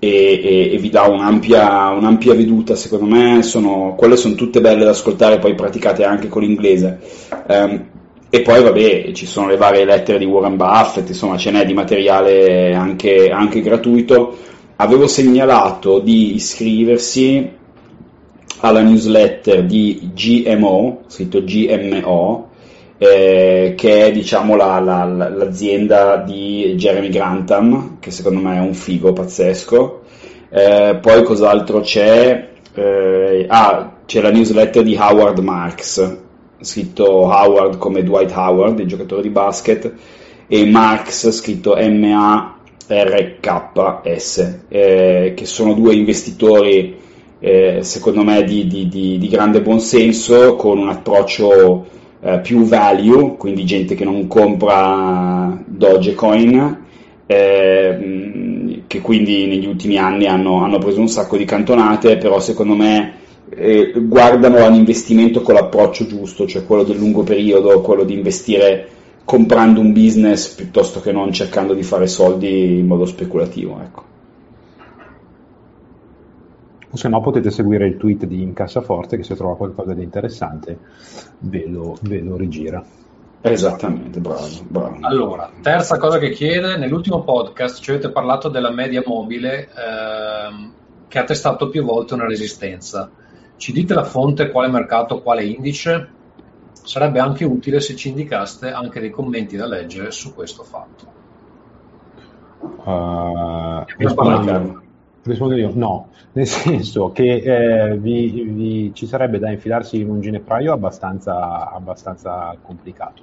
e, 0.00 0.40
e, 0.42 0.74
e 0.74 0.78
vi 0.78 0.88
dà 0.88 1.02
un'ampia, 1.02 1.90
un'ampia, 1.90 2.34
veduta, 2.34 2.74
secondo 2.74 3.04
me 3.04 3.42
sono, 3.42 3.94
quelle 3.96 4.16
sono 4.16 4.34
tutte 4.34 4.62
belle 4.62 4.84
da 4.84 4.90
ascoltare, 4.90 5.38
poi 5.38 5.54
praticate 5.54 6.04
anche 6.04 6.28
con 6.28 6.42
l'inglese. 6.42 6.98
Um, 7.46 7.84
e 8.30 8.40
poi 8.40 8.62
vabbè, 8.62 9.12
ci 9.12 9.26
sono 9.26 9.48
le 9.48 9.56
varie 9.56 9.84
lettere 9.84 10.18
di 10.18 10.24
Warren 10.24 10.56
Buffett, 10.56 11.08
insomma 11.08 11.36
ce 11.36 11.50
n'è 11.50 11.66
di 11.66 11.74
materiale 11.74 12.74
anche, 12.74 13.28
anche 13.28 13.60
gratuito. 13.60 14.36
Avevo 14.76 15.06
segnalato 15.06 15.98
di 15.98 16.34
iscriversi 16.34 17.50
alla 18.60 18.80
newsletter 18.80 19.64
di 19.64 20.10
GMO, 20.14 21.02
scritto 21.08 21.42
GMO, 21.42 22.49
eh, 23.02 23.72
che 23.78 24.08
è 24.08 24.12
diciamo 24.12 24.56
la, 24.56 24.78
la, 24.78 25.06
l'azienda 25.06 26.16
di 26.18 26.74
Jeremy 26.76 27.08
Grantham, 27.08 27.96
che 27.98 28.10
secondo 28.10 28.40
me 28.40 28.56
è 28.56 28.60
un 28.60 28.74
figo 28.74 29.14
pazzesco. 29.14 30.02
Eh, 30.50 30.98
poi 31.00 31.22
cos'altro 31.22 31.80
c'è? 31.80 32.48
Eh, 32.74 33.46
ah, 33.48 33.92
c'è 34.04 34.20
la 34.20 34.30
newsletter 34.30 34.82
di 34.82 34.98
Howard 35.00 35.38
Marks, 35.38 36.18
scritto 36.60 37.22
Howard 37.22 37.78
come 37.78 38.02
Dwight 38.02 38.32
Howard, 38.36 38.78
il 38.80 38.86
giocatore 38.86 39.22
di 39.22 39.30
basket, 39.30 39.90
e 40.46 40.66
Marks 40.66 41.30
scritto 41.30 41.76
M-A-R-K-S, 41.76 42.58
eh, 44.68 45.32
che 45.34 45.46
sono 45.46 45.72
due 45.72 45.94
investitori 45.94 46.98
eh, 47.38 47.78
secondo 47.80 48.22
me 48.24 48.44
di, 48.44 48.66
di, 48.66 48.88
di, 48.88 49.16
di 49.16 49.28
grande 49.28 49.62
buonsenso, 49.62 50.54
con 50.56 50.76
un 50.76 50.90
approccio 50.90 51.98
eh, 52.22 52.40
più 52.40 52.64
value, 52.64 53.36
quindi 53.36 53.64
gente 53.64 53.94
che 53.94 54.04
non 54.04 54.26
compra 54.26 55.58
Dogecoin, 55.64 56.84
eh, 57.26 58.82
che 58.86 59.00
quindi 59.00 59.46
negli 59.46 59.66
ultimi 59.66 59.96
anni 59.96 60.26
hanno, 60.26 60.62
hanno, 60.62 60.78
preso 60.78 61.00
un 61.00 61.08
sacco 61.08 61.36
di 61.36 61.44
cantonate, 61.44 62.18
però 62.18 62.38
secondo 62.40 62.74
me 62.74 63.14
eh, 63.50 63.92
guardano 63.96 64.64
all'investimento 64.64 65.40
con 65.42 65.54
l'approccio 65.54 66.06
giusto, 66.06 66.46
cioè 66.46 66.64
quello 66.64 66.82
del 66.82 66.98
lungo 66.98 67.22
periodo, 67.22 67.80
quello 67.80 68.04
di 68.04 68.14
investire 68.14 68.88
comprando 69.24 69.80
un 69.80 69.92
business 69.92 70.48
piuttosto 70.54 71.00
che 71.00 71.12
non 71.12 71.32
cercando 71.32 71.72
di 71.72 71.82
fare 71.82 72.06
soldi 72.06 72.78
in 72.78 72.86
modo 72.86 73.06
speculativo. 73.06 73.80
Ecco 73.80 74.09
o 76.90 76.96
se 76.96 77.08
no 77.08 77.20
potete 77.20 77.50
seguire 77.50 77.86
il 77.86 77.96
tweet 77.96 78.26
di 78.26 78.42
Incassaforte 78.42 79.16
che 79.16 79.22
se 79.22 79.36
trova 79.36 79.56
qualcosa 79.56 79.94
di 79.94 80.02
interessante 80.02 80.78
ve 81.38 81.66
lo, 81.66 81.96
ve 82.02 82.20
lo 82.20 82.36
rigira. 82.36 82.84
Esattamente, 83.42 84.20
bravo, 84.20 84.46
bravo. 84.68 84.98
Allora, 85.00 85.50
terza 85.62 85.96
cosa 85.96 86.18
che 86.18 86.30
chiede, 86.30 86.76
nell'ultimo 86.76 87.22
podcast 87.22 87.80
ci 87.80 87.90
avete 87.90 88.10
parlato 88.10 88.48
della 88.48 88.70
media 88.70 89.02
mobile 89.06 89.68
ehm, 89.68 90.72
che 91.08 91.18
ha 91.18 91.24
testato 91.24 91.70
più 91.70 91.82
volte 91.82 92.14
una 92.14 92.26
resistenza. 92.26 93.10
Ci 93.56 93.72
dite 93.72 93.94
la 93.94 94.04
fonte, 94.04 94.50
quale 94.50 94.68
mercato, 94.68 95.22
quale 95.22 95.44
indice? 95.44 96.08
Sarebbe 96.72 97.20
anche 97.20 97.44
utile 97.44 97.80
se 97.80 97.94
ci 97.94 98.08
indicaste 98.08 98.72
anche 98.72 99.00
dei 99.00 99.10
commenti 99.10 99.56
da 99.56 99.66
leggere 99.66 100.10
su 100.10 100.34
questo 100.34 100.62
fatto. 100.62 101.18
Uh, 102.60 103.84
rispondo, 105.22 105.56
io, 105.56 105.70
no, 105.74 106.08
nel 106.32 106.46
senso 106.48 107.10
che 107.10 107.36
eh, 107.36 107.98
vi, 107.98 108.44
vi, 108.48 108.90
ci 108.94 109.06
sarebbe 109.06 109.38
da 109.38 109.50
infilarsi 109.50 110.00
in 110.00 110.08
un 110.08 110.20
ginepraio 110.20 110.72
abbastanza, 110.72 111.70
abbastanza 111.70 112.56
complicato. 112.60 113.22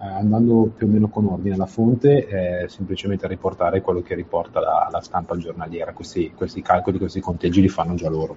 Eh, 0.00 0.06
andando 0.06 0.72
più 0.76 0.88
o 0.88 0.90
meno 0.90 1.08
con 1.08 1.26
ordine 1.26 1.54
alla 1.54 1.66
fonte, 1.66 2.26
è 2.26 2.64
semplicemente 2.66 3.28
riportare 3.28 3.80
quello 3.80 4.02
che 4.02 4.14
riporta 4.14 4.58
la, 4.58 4.88
la 4.90 5.00
stampa 5.00 5.36
giornaliera. 5.36 5.92
Questi, 5.92 6.32
questi, 6.34 6.60
calcoli, 6.60 6.98
questi 6.98 7.20
conteggi 7.20 7.60
li 7.60 7.68
fanno 7.68 7.94
già 7.94 8.08
loro. 8.08 8.36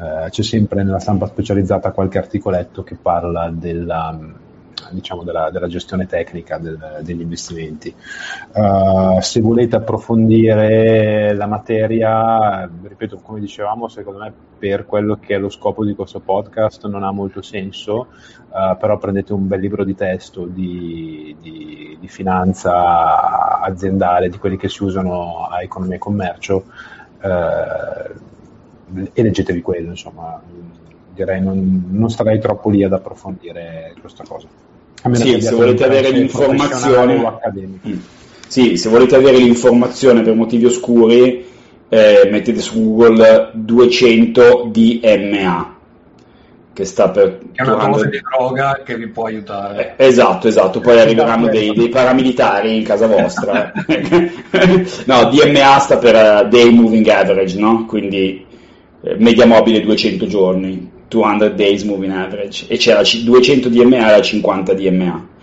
Eh, 0.00 0.30
c'è 0.30 0.42
sempre 0.42 0.82
nella 0.82 0.98
stampa 0.98 1.26
specializzata 1.26 1.92
qualche 1.92 2.18
articoletto 2.18 2.82
che 2.82 2.96
parla 2.96 3.50
della 3.50 4.44
diciamo, 4.90 5.22
della, 5.22 5.50
della, 5.50 5.68
gestione 5.68 6.06
tecnica 6.06 6.58
del, 6.58 7.00
degli 7.02 7.20
investimenti. 7.20 7.94
Uh, 8.52 9.20
se 9.20 9.40
volete 9.40 9.76
approfondire 9.76 11.34
la 11.34 11.46
materia, 11.46 12.68
ripeto, 12.82 13.18
come 13.18 13.40
dicevamo, 13.40 13.88
secondo 13.88 14.20
me 14.20 14.32
per 14.58 14.86
quello 14.86 15.18
che 15.20 15.34
è 15.34 15.38
lo 15.38 15.50
scopo 15.50 15.84
di 15.84 15.94
questo 15.94 16.20
podcast 16.20 16.86
non 16.86 17.02
ha 17.02 17.10
molto 17.10 17.42
senso, 17.42 18.08
uh, 18.48 18.76
però 18.78 18.98
prendete 18.98 19.32
un 19.32 19.46
bel 19.46 19.60
libro 19.60 19.84
di 19.84 19.94
testo 19.94 20.46
di, 20.46 21.36
di, 21.40 21.96
di, 22.00 22.08
finanza 22.08 23.60
aziendale, 23.60 24.28
di 24.28 24.38
quelli 24.38 24.56
che 24.56 24.68
si 24.68 24.82
usano 24.82 25.46
a 25.46 25.62
economia 25.62 25.96
e 25.96 25.98
commercio, 25.98 26.64
uh, 27.22 28.24
e 29.12 29.22
leggetevi 29.22 29.62
quello, 29.62 29.90
insomma 29.90 30.40
direi 31.16 31.42
non, 31.42 31.86
non 31.90 32.10
starei 32.10 32.38
troppo 32.38 32.70
lì 32.70 32.84
ad 32.84 32.92
approfondire 32.92 33.94
questa 34.00 34.24
cosa. 34.28 34.46
Sì, 35.12 35.40
se 35.40 35.54
volete 35.54 35.84
avere 35.84 36.10
l'informazione 36.10 37.40
mm. 37.86 37.98
Sì, 38.48 38.76
se 38.76 38.88
volete 38.88 39.16
avere 39.16 39.38
l'informazione 39.38 40.22
per 40.22 40.34
motivi 40.34 40.66
oscuri, 40.66 41.44
eh, 41.88 42.28
mettete 42.30 42.60
su 42.60 42.94
Google 42.94 43.50
200 43.54 44.70
DMA 44.72 45.74
che 46.72 46.84
sta 46.84 47.08
per 47.08 47.38
che 47.52 47.62
è 47.62 47.66
una 47.66 47.86
dose 47.86 48.10
di 48.10 48.20
droga 48.20 48.82
che 48.84 48.98
vi 48.98 49.06
può 49.08 49.24
aiutare 49.24 49.94
eh, 49.96 50.08
esatto 50.08 50.46
esatto 50.46 50.80
poi 50.80 51.00
arriveranno 51.00 51.48
dei, 51.48 51.72
dei, 51.72 51.88
paramilitari 51.88 52.76
in 52.76 52.82
casa 52.84 53.06
vostra 53.06 53.72
no 55.06 55.30
DMA 55.30 55.78
sta 55.78 55.96
per 55.96 56.14
uh, 56.14 56.48
Day 56.48 56.70
Moving 56.74 57.06
Average 57.08 57.58
no? 57.58 57.86
quindi 57.86 58.44
eh, 59.00 59.16
media 59.16 59.46
mobile 59.46 59.80
200 59.80 60.26
giorni 60.26 60.90
200 61.08 61.48
Days 61.50 61.82
Moving 61.82 62.12
Average 62.12 62.66
e 62.68 62.76
c'era 62.76 63.02
200 63.02 63.68
DMA 63.68 64.16
e 64.16 64.22
50 64.22 64.72
DMA 64.74 65.34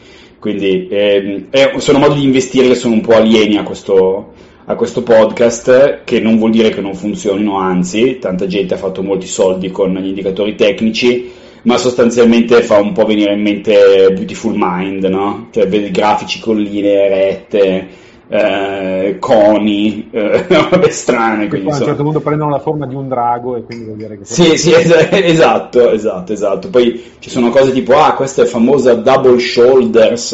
quindi 0.43 0.89
ehm, 0.91 1.77
sono 1.77 1.99
modi 1.99 2.19
di 2.19 2.25
investire 2.25 2.67
che 2.67 2.75
sono 2.75 2.95
un 2.95 2.99
po' 2.99 3.13
alieni 3.13 3.55
a 3.55 3.63
questo, 3.63 4.33
a 4.65 4.75
questo 4.75 5.01
podcast, 5.01 6.01
che 6.03 6.19
non 6.19 6.37
vuol 6.37 6.51
dire 6.51 6.67
che 6.67 6.81
non 6.81 6.95
funzionino, 6.95 7.55
anzi, 7.55 8.17
tanta 8.19 8.45
gente 8.45 8.73
ha 8.73 8.77
fatto 8.77 9.01
molti 9.01 9.25
soldi 9.25 9.71
con 9.71 9.93
gli 9.93 10.07
indicatori 10.07 10.55
tecnici, 10.55 11.31
ma 11.61 11.77
sostanzialmente 11.77 12.61
fa 12.61 12.77
un 12.81 12.91
po' 12.91 13.05
venire 13.05 13.31
in 13.31 13.41
mente 13.41 14.11
Beautiful 14.11 14.55
Mind, 14.57 15.05
no? 15.05 15.47
Cioè 15.49 15.65
vedi 15.65 15.91
grafici 15.91 16.41
con 16.41 16.57
linee 16.59 17.07
rette, 17.07 17.87
eh, 18.27 19.17
coni, 19.19 20.09
eh, 20.11 20.45
robe 20.69 20.89
strane. 20.89 21.47
Quindi 21.47 21.69
a 21.69 21.75
un 21.75 21.83
certo 21.83 22.03
punto 22.03 22.19
prendono 22.19 22.49
la 22.49 22.59
forma 22.59 22.85
di 22.85 22.95
un 22.95 23.07
drago 23.07 23.55
e 23.55 23.63
quindi 23.63 23.85
vuol 23.85 23.97
dire 23.97 24.17
che... 24.17 24.25
Sì, 24.25 24.57
sì, 24.57 24.73
esatto, 24.75 25.91
esatto, 25.91 26.33
esatto. 26.33 26.69
Poi 26.69 27.03
ci 27.19 27.29
sono 27.29 27.49
cose 27.49 27.71
tipo, 27.71 27.93
ah, 27.95 28.13
questa 28.13 28.43
è 28.43 28.45
famosa 28.45 28.93
double 28.95 29.39
shoulders, 29.39 30.29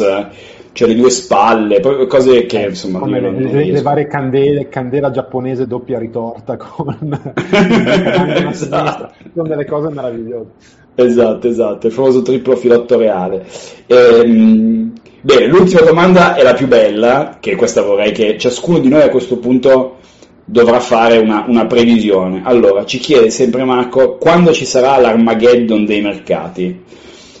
cioè 0.72 0.88
le 0.88 0.94
due 0.94 1.10
spalle, 1.10 1.80
cose 2.06 2.46
che 2.46 2.60
insomma... 2.68 3.00
Come 3.00 3.20
le, 3.20 3.30
le, 3.32 3.64
le, 3.64 3.82
varie 3.82 4.06
candele, 4.06 4.68
candela 4.68 5.10
giapponese 5.10 5.66
doppia 5.66 5.98
ritorta 5.98 6.56
con... 6.56 7.34
esatto. 8.50 9.12
Sono 9.34 9.48
delle 9.48 9.64
cose 9.64 9.88
meravigliose. 9.90 10.78
Esatto, 10.94 11.48
esatto, 11.48 11.86
il 11.86 11.92
famoso 11.92 12.22
triplo 12.22 12.56
filotto 12.56 12.98
reale. 12.98 13.46
Ehm, 13.86 14.92
bene, 15.20 15.46
l'ultima 15.46 15.82
domanda 15.82 16.34
è 16.34 16.42
la 16.42 16.54
più 16.54 16.66
bella, 16.66 17.38
che 17.40 17.56
questa 17.56 17.82
vorrei 17.82 18.12
che 18.12 18.36
ciascuno 18.38 18.78
di 18.78 18.88
noi 18.88 19.02
a 19.02 19.10
questo 19.10 19.38
punto 19.38 19.96
dovrà 20.44 20.80
fare 20.80 21.18
una, 21.18 21.44
una 21.46 21.66
previsione. 21.66 22.42
Allora, 22.44 22.84
ci 22.84 22.98
chiede 22.98 23.30
sempre 23.30 23.64
Marco, 23.64 24.16
quando 24.16 24.52
ci 24.52 24.64
sarà 24.64 24.98
l'Armageddon 24.98 25.84
dei 25.84 26.00
mercati? 26.00 26.82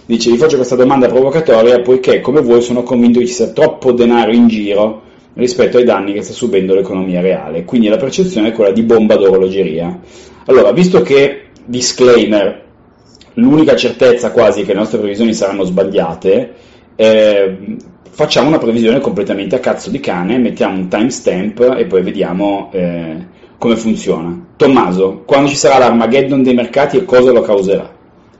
Dice, 0.06 0.30
vi 0.30 0.38
faccio 0.38 0.56
questa 0.56 0.76
domanda 0.76 1.06
provocatoria 1.06 1.80
poiché, 1.80 2.20
come 2.20 2.40
voi, 2.40 2.62
sono 2.62 2.82
convinto 2.82 3.20
che 3.20 3.26
ci 3.26 3.32
sia 3.32 3.48
troppo 3.48 3.92
denaro 3.92 4.32
in 4.32 4.48
giro 4.48 5.02
rispetto 5.34 5.76
ai 5.78 5.84
danni 5.84 6.12
che 6.12 6.22
sta 6.22 6.32
subendo 6.32 6.74
l'economia 6.74 7.20
reale. 7.20 7.64
Quindi 7.64 7.88
la 7.88 7.96
percezione 7.96 8.48
è 8.48 8.52
quella 8.52 8.72
di 8.72 8.82
bomba 8.82 9.16
d'orologeria. 9.16 9.98
Allora, 10.46 10.72
visto 10.72 11.02
che, 11.02 11.50
disclaimer, 11.64 12.64
l'unica 13.34 13.76
certezza 13.76 14.32
quasi 14.32 14.62
che 14.64 14.72
le 14.72 14.78
nostre 14.78 14.98
previsioni 14.98 15.32
saranno 15.32 15.64
sbagliate, 15.64 16.54
eh, 17.00 17.76
facciamo 18.10 18.48
una 18.48 18.58
previsione 18.58 19.00
completamente 19.00 19.56
a 19.56 19.58
cazzo 19.58 19.88
di 19.88 20.00
cane, 20.00 20.36
mettiamo 20.36 20.76
un 20.76 20.88
timestamp 20.88 21.74
e 21.78 21.86
poi 21.86 22.02
vediamo 22.02 22.68
eh, 22.74 23.26
come 23.56 23.76
funziona. 23.76 24.48
Tommaso, 24.54 25.22
quando 25.24 25.48
ci 25.48 25.56
sarà 25.56 25.78
l'Armageddon 25.78 26.42
dei 26.42 26.52
mercati 26.52 26.98
e 26.98 27.06
cosa 27.06 27.32
lo 27.32 27.40
causerà? 27.40 27.90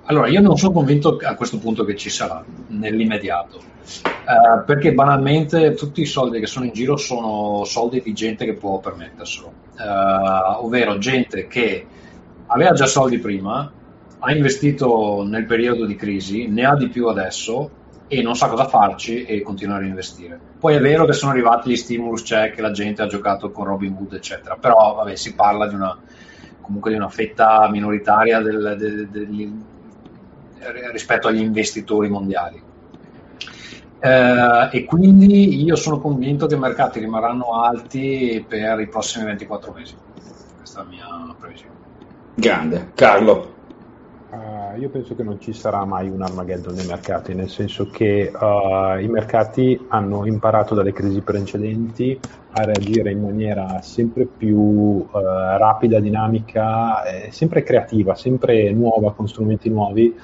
Allora, 0.05 0.29
io 0.29 0.43
non 0.43 0.59
sono 0.59 0.73
convinto 0.73 1.17
a 1.23 1.35
questo 1.37 1.59
punto 1.59 1.87
che 1.87 1.97
ci 1.97 2.11
sarà 2.11 2.45
nell'immediato, 2.67 3.61
eh, 3.61 4.63
perché 4.67 4.93
banalmente 4.93 5.73
tutti 5.73 6.03
i 6.03 6.07
soldi 6.07 6.39
che 6.39 6.47
sono 6.47 6.67
in 6.67 6.73
giro 6.73 6.99
sono 6.99 7.65
soldi 7.65 8.03
di 8.03 8.13
gente 8.13 8.45
che 8.45 8.53
può 8.53 8.79
permetterselo, 8.79 9.53
eh, 9.79 10.59
ovvero 10.59 10.99
gente 10.99 11.47
che 11.47 11.87
aveva 12.45 12.73
già 12.73 12.85
soldi 12.85 13.19
prima, 13.21 13.73
ha 14.19 14.33
investito 14.33 15.25
nel 15.27 15.47
periodo 15.47 15.87
di 15.87 15.97
crisi, 15.97 16.47
ne 16.47 16.67
ha 16.67 16.77
di 16.77 16.89
più 16.89 17.07
adesso 17.07 17.79
e 18.13 18.23
non 18.23 18.35
sa 18.35 18.49
cosa 18.49 18.67
farci 18.67 19.25
e 19.25 19.41
continua 19.41 19.77
a 19.77 19.79
reinvestire. 19.79 20.37
Poi 20.59 20.75
è 20.75 20.81
vero 20.81 21.05
che 21.05 21.13
sono 21.13 21.31
arrivati 21.31 21.71
gli 21.71 21.77
stimulus 21.77 22.23
check, 22.23 22.59
la 22.59 22.73
gente 22.73 23.03
ha 23.03 23.07
giocato 23.07 23.53
con 23.53 23.67
Robin 23.67 23.95
Hood, 23.97 24.15
eccetera, 24.15 24.57
però 24.57 24.97
vabbè, 24.97 25.15
si 25.15 25.37
parla 25.37 25.69
di 25.69 25.77
una, 25.77 25.97
comunque 26.61 26.91
di 26.91 26.97
una 26.97 27.09
fetta 27.09 27.69
minoritaria 27.71 28.41
del, 28.41 28.75
del, 28.77 29.09
del, 29.09 29.63
rispetto 30.91 31.29
agli 31.29 31.41
investitori 31.41 32.09
mondiali. 32.09 32.61
Eh, 34.01 34.69
e 34.73 34.85
quindi 34.87 35.63
io 35.63 35.77
sono 35.77 36.01
convinto 36.01 36.49
che 36.49 36.57
i 36.57 36.59
mercati 36.59 36.99
rimarranno 36.99 37.63
alti 37.63 38.45
per 38.47 38.81
i 38.81 38.89
prossimi 38.89 39.27
24 39.27 39.73
mesi. 39.73 39.95
Questa 40.57 40.81
è 40.81 40.83
la 40.83 40.89
mia 40.89 41.37
previsione. 41.39 41.75
Grande. 42.35 42.91
Carlo. 42.97 43.59
Uh, 44.71 44.79
io 44.79 44.89
penso 44.89 45.15
che 45.15 45.23
non 45.23 45.41
ci 45.41 45.53
sarà 45.53 45.85
mai 45.85 46.09
un 46.09 46.23
Armageddon 46.23 46.75
nei 46.75 46.87
mercati, 46.87 47.35
nel 47.35 47.49
senso 47.49 47.89
che 47.89 48.31
uh, 48.33 49.01
i 49.01 49.09
mercati 49.09 49.87
hanno 49.89 50.27
imparato 50.27 50.75
dalle 50.75 50.93
crisi 50.93 51.21
precedenti 51.21 52.19
a 52.53 52.65
reagire 52.65 53.11
in 53.11 53.21
maniera 53.21 53.81
sempre 53.83 54.27
più 54.27 54.59
uh, 54.59 55.09
rapida, 55.13 56.01
dinamica, 56.01 57.03
sempre 57.31 57.63
creativa, 57.63 58.15
sempre 58.15 58.73
nuova, 58.73 59.13
con 59.13 59.29
strumenti 59.29 59.69
nuovi 59.69 60.15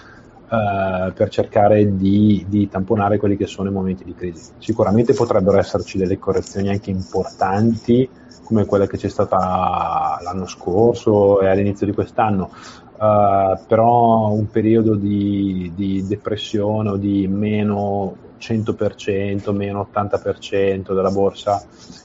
per 0.49 1.29
cercare 1.29 1.97
di, 1.97 2.45
di, 2.49 2.69
tamponare 2.69 3.19
quelli 3.19 3.37
che 3.37 3.49
sono 3.49 3.69
i 3.69 3.73
momenti 3.73 4.05
di 4.05 4.15
crisi. 4.15 4.53
Sicuramente 4.59 5.13
potrebbero 5.13 5.59
esserci 5.59 5.99
delle 5.99 6.21
correzioni 6.21 6.69
anche 6.69 6.91
importanti 6.91 8.09
come 8.45 8.65
quella 8.65 8.87
che 8.87 8.97
c'è 8.97 9.09
stata 9.09 10.21
l'anno 10.23 10.47
scorso 10.47 11.41
e 11.41 11.49
all'inizio 11.49 11.85
di 11.85 11.93
quest'anno, 11.93 12.51
Uh, 12.99 13.59
però 13.67 14.31
un 14.31 14.49
periodo 14.51 14.95
di, 14.95 15.71
di, 15.75 16.07
depressione 16.07 16.89
o 16.89 16.97
di 16.97 17.29
meno 17.29 18.17
100%, 18.39 19.55
meno 19.55 19.87
80% 19.93 20.95
della 20.95 21.11
borsa, 21.11 21.63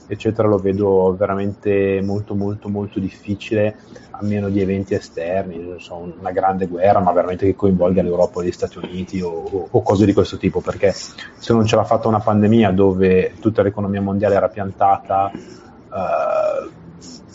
eccetera, 0.08 0.50
lo 0.50 0.58
vedo 0.58 1.16
veramente 1.18 2.02
molto 2.04 2.36
molto 2.36 2.68
molto 2.68 3.00
difficile 3.00 3.78
a 4.12 4.20
meno 4.22 4.50
di 4.50 4.60
eventi 4.60 4.94
esterni, 4.94 5.76
so, 5.80 6.14
una 6.20 6.32
grande 6.32 6.68
guerra, 6.68 7.00
ma 7.00 7.14
veramente 7.14 7.46
che 7.46 7.56
coinvolga 7.56 8.02
l'Europa 8.02 8.42
e 8.42 8.48
gli 8.48 8.52
Stati 8.52 8.78
Uniti 8.78 9.22
o, 9.22 9.70
o, 9.72 9.82
cose 9.82 10.06
di 10.06 10.14
questo 10.14 10.38
tipo, 10.38 10.60
perché 10.60 10.92
se 10.92 11.54
non 11.54 11.66
ce 11.66 11.78
l'ha 11.78 11.86
fatta 11.86 12.10
una 12.10 12.20
pandemia 12.20 12.72
dove 12.72 13.34
tutta 13.40 13.62
l'economia 13.62 14.02
mondiale 14.02 14.36
era 14.36 14.50
piantata, 14.50 15.32
uh, 15.34 16.70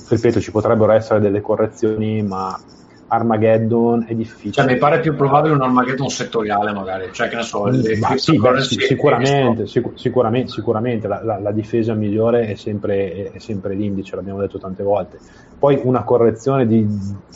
ripeto, 0.08 0.40
ci 0.40 0.50
potrebbero 0.50 0.92
essere 0.92 1.20
delle 1.20 1.40
correzioni, 1.40 2.22
ma 2.22 2.58
Armageddon 3.08 4.04
è 4.08 4.14
difficile. 4.14 4.52
Cioè, 4.52 4.66
mi 4.66 4.78
pare 4.78 5.00
più 5.00 5.14
probabile 5.14 5.54
un 5.54 5.62
Armageddon 5.62 6.08
settoriale, 6.08 6.72
magari. 6.72 7.10
Cioè, 7.12 7.28
che 7.28 7.36
ne 7.36 7.42
so, 7.42 7.66
le, 7.66 7.96
Ma 7.98 8.16
sì, 8.16 8.38
beh, 8.38 8.60
sicuramente, 8.62 9.66
sic- 9.66 9.92
sicuramente, 9.94 10.50
sicuramente 10.50 11.06
la, 11.06 11.22
la, 11.22 11.38
la, 11.38 11.52
difesa 11.52 11.94
migliore 11.94 12.48
è 12.48 12.54
sempre, 12.56 13.30
è 13.32 13.38
sempre, 13.38 13.74
l'indice, 13.74 14.16
l'abbiamo 14.16 14.40
detto 14.40 14.58
tante 14.58 14.82
volte. 14.82 15.18
Poi 15.58 15.80
una 15.84 16.02
correzione 16.02 16.66
di 16.66 16.86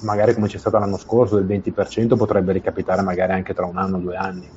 magari 0.03 0.35
come 0.35 0.49
c'è 0.49 0.59
stata 0.59 0.79
l'anno 0.79 0.99
scorso 0.99 1.37
del 1.37 1.47
20% 1.47 2.17
potrebbe 2.17 2.53
ricapitare 2.53 3.03
magari 3.03 3.33
anche 3.33 3.55
tra 3.55 3.65
un 3.65 3.79
anno 3.79 3.99
o 3.99 4.01
due 4.01 4.17
anni. 4.17 4.49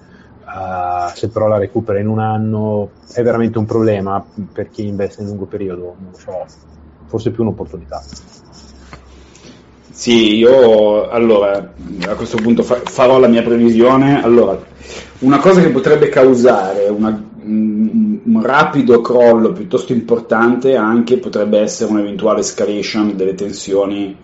Uh, 0.45 1.09
se 1.13 1.29
però 1.29 1.47
la 1.47 1.57
recupera 1.57 1.99
in 1.99 2.07
un 2.07 2.19
anno 2.19 2.91
è 3.13 3.23
veramente 3.23 3.57
un 3.57 3.65
problema 3.65 4.23
per 4.51 4.69
chi 4.69 4.85
investe 4.85 5.21
in 5.21 5.27
lungo 5.27 5.45
periodo, 5.45 5.95
non 5.97 6.11
lo 6.11 6.17
so, 6.17 6.45
forse 7.05 7.31
più 7.31 7.43
un'opportunità. 7.43 8.03
Sì, 9.95 10.37
io 10.37 11.07
allora 11.07 11.71
a 12.07 12.15
questo 12.15 12.37
punto 12.37 12.63
fa- 12.63 12.81
farò 12.83 13.19
la 13.19 13.27
mia 13.27 13.43
previsione. 13.43 14.23
Allora, 14.23 14.59
una 15.19 15.37
cosa 15.37 15.61
che 15.61 15.69
potrebbe 15.69 16.09
causare 16.09 16.87
una, 16.87 17.23
un, 17.43 18.19
un 18.23 18.41
rapido 18.41 19.01
crollo 19.01 19.51
piuttosto 19.51 19.93
importante 19.93 20.75
anche 20.75 21.19
potrebbe 21.19 21.59
essere 21.59 21.91
un'eventuale 21.91 22.39
escalation 22.39 23.15
delle 23.15 23.35
tensioni 23.35 24.17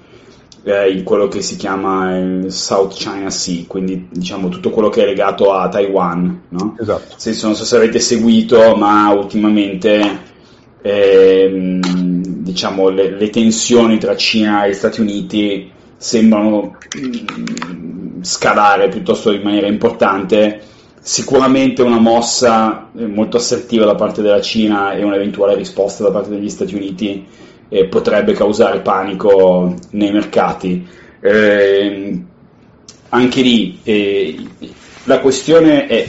eh, 0.63 0.91
in 0.91 1.03
quello 1.03 1.27
che 1.27 1.43
si 1.43 1.55
chiama 1.55 2.17
il 2.17 2.51
South 2.51 2.95
China 2.95 3.29
Sea, 3.29 3.65
quindi 3.67 4.08
diciamo 4.12 4.49
tutto 4.49 4.71
quello 4.71 4.89
che 4.89 5.03
è 5.03 5.05
legato 5.05 5.53
a 5.53 5.69
Taiwan. 5.69 6.41
No? 6.49 6.75
Esatto. 6.79 7.13
Senso, 7.15 7.45
non 7.45 7.55
so 7.55 7.63
se 7.63 7.75
avete 7.75 7.99
seguito, 7.99 8.75
ma 8.75 9.12
ultimamente 9.13 10.19
ehm, 10.82 12.18
diciamo, 12.41 12.89
le, 12.89 13.12
le, 13.12 13.30
tensioni 13.30 13.97
tra 13.97 14.15
Cina 14.15 14.65
e 14.65 14.73
Stati 14.73 15.02
Uniti 15.02 15.69
sembrano 15.97 16.78
mh, 16.95 18.21
scalare 18.21 18.88
piuttosto 18.89 19.32
in 19.32 19.41
maniera 19.41 19.67
importante. 19.67 20.62
Sicuramente 21.02 21.82
una 21.82 21.99
mossa 21.99 22.89
eh, 22.95 23.06
molto 23.06 23.38
assertiva 23.38 23.86
da 23.86 23.95
parte 23.95 24.21
della 24.21 24.41
Cina 24.41 24.93
e 24.93 25.04
un'eventuale 25.04 25.56
risposta 25.56 26.04
da 26.04 26.12
parte 26.12 26.30
degli 26.30 26.49
Stati 26.49 26.75
Uniti 26.75 27.25
eh, 27.69 27.86
potrebbe 27.86 28.34
causare 28.34 28.80
panico 28.80 29.75
nei 29.91 30.12
mercati. 30.12 30.88
Eh, 31.21 32.23
anche 33.10 33.41
lì 33.41 33.80
eh, 33.84 34.38
la 35.04 35.19
questione 35.19 35.88
è, 35.88 36.08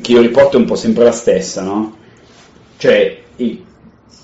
che 0.00 0.12
io 0.12 0.20
riporto 0.20 0.56
è 0.56 0.60
un 0.60 0.66
po' 0.66 0.76
sempre 0.76 1.04
la 1.04 1.12
stessa, 1.12 1.62
no? 1.62 1.96
Cioè, 2.76 3.22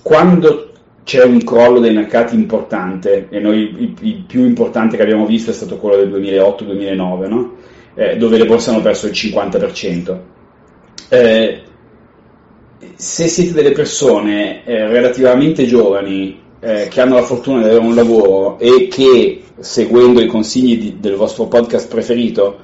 quando 0.02 0.71
c'è 1.04 1.24
un 1.24 1.42
crollo 1.42 1.80
dei 1.80 1.92
mercati 1.92 2.34
importante, 2.34 3.26
e 3.30 3.40
noi 3.40 3.58
il, 3.58 3.94
il, 4.00 4.24
più 4.26 4.44
importante 4.44 4.96
che 4.96 5.02
abbiamo 5.02 5.26
visto 5.26 5.50
è 5.50 5.54
stato 5.54 5.76
quello 5.76 5.96
del 5.96 6.10
2008-2009, 6.10 7.28
no? 7.28 7.54
eh, 7.94 8.16
dove 8.16 8.38
le 8.38 8.46
borse 8.46 8.70
hanno 8.70 8.82
perso 8.82 9.06
il 9.06 9.12
50%. 9.12 10.18
Eh, 11.08 11.62
se 12.94 13.28
siete 13.28 13.52
delle 13.52 13.72
persone 13.72 14.64
eh, 14.64 14.86
relativamente 14.86 15.66
giovani 15.66 16.40
eh, 16.60 16.86
che 16.88 17.00
hanno 17.00 17.16
la 17.16 17.22
fortuna 17.22 17.58
di 17.58 17.64
avere 17.64 17.84
un 17.84 17.94
lavoro 17.94 18.58
e 18.58 18.86
che, 18.88 19.42
seguendo 19.58 20.20
i 20.20 20.26
consigli 20.26 20.78
di, 20.78 20.96
del 21.00 21.16
vostro 21.16 21.46
podcast 21.46 21.88
preferito, 21.88 22.58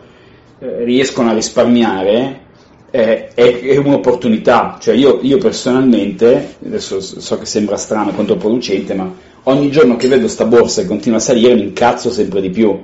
eh, 0.60 0.84
riescono 0.84 1.30
a 1.30 1.34
risparmiare, 1.34 2.46
è, 2.90 3.30
è, 3.34 3.76
un'opportunità. 3.76 4.78
Cioè 4.80 4.94
io, 4.94 5.18
io, 5.22 5.38
personalmente, 5.38 6.56
adesso 6.64 7.00
so 7.00 7.38
che 7.38 7.46
sembra 7.46 7.76
strano 7.76 8.10
e 8.10 8.14
controproducente, 8.14 8.94
ma 8.94 9.12
ogni 9.44 9.70
giorno 9.70 9.96
che 9.96 10.08
vedo 10.08 10.28
sta 10.28 10.44
borsa 10.44 10.82
che 10.82 10.88
continua 10.88 11.18
a 11.18 11.22
salire 11.22 11.54
mi 11.54 11.62
incazzo 11.62 12.10
sempre 12.10 12.40
di 12.40 12.50
più. 12.50 12.82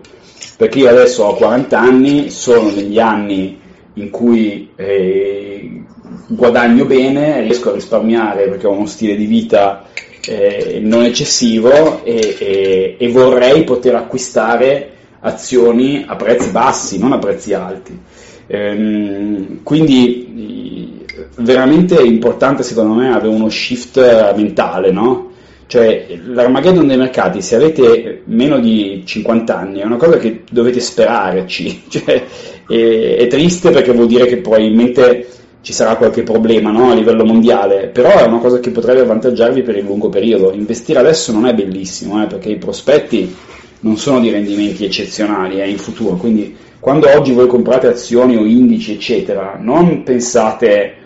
Perché 0.57 0.79
io 0.79 0.89
adesso 0.89 1.25
ho 1.25 1.35
40 1.35 1.79
anni, 1.79 2.31
sono 2.31 2.71
negli 2.71 2.99
anni 2.99 3.61
in 3.95 4.11
cui 4.11 4.71
eh, 4.77 5.83
guadagno 6.29 6.85
bene, 6.85 7.41
riesco 7.41 7.71
a 7.71 7.75
risparmiare 7.75 8.49
perché 8.49 8.67
ho 8.67 8.73
uno 8.73 8.87
stile 8.87 9.17
di 9.17 9.27
vita 9.27 9.85
eh, 10.27 10.81
non 10.83 11.05
eccessivo 11.05 12.05
e, 12.05 12.37
e, 12.39 12.97
e 12.99 13.09
vorrei 13.11 13.65
poter 13.65 13.95
acquistare 13.95 14.91
azioni 15.21 16.05
a 16.07 16.17
prezzi 16.17 16.51
bassi, 16.51 16.99
non 16.99 17.13
a 17.13 17.19
prezzi 17.19 17.55
alti. 17.55 17.99
Ehm, 18.47 19.63
quindi 19.63 21.03
veramente 21.37 21.97
è 21.97 22.03
importante 22.03 22.63
secondo 22.63 22.95
me 22.95 23.13
avere 23.13 23.29
uno 23.29 23.49
shift 23.49 24.35
mentale, 24.37 24.91
no? 24.91 25.31
Cioè 25.67 26.19
l'Armageddon 26.27 26.87
dei 26.87 26.97
mercati, 26.97 27.41
se 27.41 27.57
avete 27.57 28.23
meno 28.27 28.61
di 28.61 29.03
50 29.05 29.59
anni, 29.59 29.81
è 29.81 29.85
una 29.85 29.97
cosa 29.97 30.19
che 30.19 30.43
dovete 30.51 30.79
sperarci, 30.79 31.85
cioè, 31.89 32.25
è, 32.69 33.17
è, 33.17 33.27
triste 33.29 33.71
perché 33.71 33.93
vuol 33.93 34.07
dire 34.07 34.27
che 34.27 34.39
probabilmente 34.39 35.27
ci 35.63 35.73
sarà 35.73 35.97
qualche 35.97 36.23
problema 36.23 36.71
no? 36.71 36.91
a 36.91 36.95
livello 36.95 37.25
mondiale, 37.25 37.87
però 37.87 38.11
è 38.11 38.25
una 38.25 38.39
cosa 38.39 38.61
che 38.61 38.71
potrebbe 38.71 39.01
avvantaggiarvi 39.01 39.63
per 39.63 39.77
il 39.77 39.85
lungo 39.85 40.11
periodo. 40.11 40.53
Investire 40.53 40.99
adesso 40.99 41.33
non 41.33 41.47
è 41.47 41.55
bellissimo, 41.55 42.23
eh, 42.23 42.27
perché 42.27 42.51
i 42.51 42.59
prospetti 42.59 43.35
non 43.81 43.97
sono 43.97 44.21
di 44.21 44.31
rendimenti 44.31 44.85
eccezionali 44.85 45.61
eh, 45.61 45.69
in 45.69 45.79
futuro, 45.79 46.17
quindi 46.17 46.55
quando 46.85 47.09
oggi 47.09 47.33
voi 47.33 47.47
comprate 47.47 47.87
azioni 47.87 48.37
o 48.37 48.45
indici, 48.45 48.93
eccetera, 48.93 49.57
non 49.59 50.03
pensate 50.03 50.97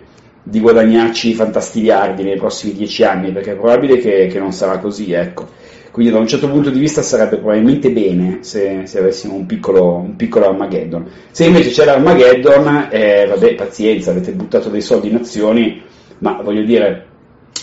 di 0.42 0.58
guadagnarci 0.58 1.34
fantastigliardi 1.34 2.24
nei 2.24 2.36
prossimi 2.36 2.72
dieci 2.72 3.04
anni, 3.04 3.30
perché 3.30 3.52
è 3.52 3.54
probabile 3.54 3.98
che, 3.98 4.26
che, 4.26 4.40
non 4.40 4.50
sarà 4.50 4.78
così, 4.78 5.12
ecco. 5.12 5.46
Quindi 5.92 6.10
da 6.10 6.18
un 6.18 6.26
certo 6.26 6.50
punto 6.50 6.70
di 6.70 6.80
vista 6.80 7.00
sarebbe 7.02 7.36
probabilmente 7.36 7.92
bene 7.92 8.38
se, 8.40 8.86
se 8.86 8.98
avessimo 8.98 9.34
un 9.34 9.46
piccolo, 9.46 9.98
un 9.98 10.16
piccolo, 10.16 10.48
Armageddon. 10.48 11.08
Se 11.30 11.44
invece 11.44 11.70
c'è 11.70 11.84
l'Armageddon, 11.84 12.88
eh, 12.90 13.26
vabbè, 13.28 13.54
pazienza, 13.54 14.10
avete 14.10 14.32
buttato 14.32 14.70
dei 14.70 14.80
soldi 14.80 15.10
in 15.10 15.14
azioni, 15.14 15.80
ma 16.18 16.40
voglio 16.42 16.64
dire, 16.64 17.06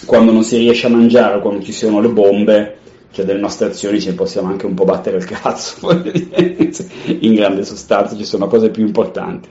quando 0.06 0.32
non 0.32 0.44
si 0.44 0.56
riesce 0.56 0.88
a 0.88 0.90
mangiare, 0.90 1.42
quando 1.42 1.62
ci 1.62 1.74
sono 1.74 2.00
le 2.00 2.08
bombe, 2.08 2.78
cioè 3.16 3.24
delle 3.24 3.40
nostre 3.40 3.68
azioni 3.68 4.02
ce 4.02 4.10
ne 4.10 4.16
possiamo 4.16 4.50
anche 4.50 4.66
un 4.66 4.74
po' 4.74 4.84
battere 4.84 5.16
il 5.16 5.24
cazzo, 5.24 5.90
in 7.08 7.34
grande 7.34 7.64
sostanza 7.64 8.14
ci 8.18 8.26
sono 8.26 8.48
cose 8.48 8.70
più 8.70 8.86
importanti. 8.86 9.48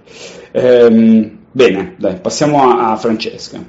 Ehm, 0.53 1.39
bene, 1.51 1.95
dai, 1.97 2.17
passiamo 2.21 2.63
a, 2.63 2.93
a, 2.93 2.97
Francesca. 2.97 3.65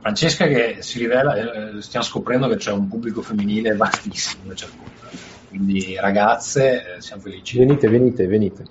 Francesca 0.00 0.46
che 0.46 0.76
si 0.80 0.98
rivela, 0.98 1.34
eh, 1.34 1.80
stiamo 1.80 2.04
scoprendo 2.04 2.46
che 2.46 2.56
c'è 2.56 2.72
un 2.72 2.88
pubblico 2.88 3.22
femminile 3.22 3.74
vastissimo, 3.74 4.52
cioè, 4.52 4.68
quindi 5.48 5.96
ragazze, 5.98 6.96
eh, 6.96 7.00
siamo 7.00 7.22
felici. 7.22 7.56
Venite, 7.56 7.88
venite, 7.88 8.26
venite. 8.26 8.64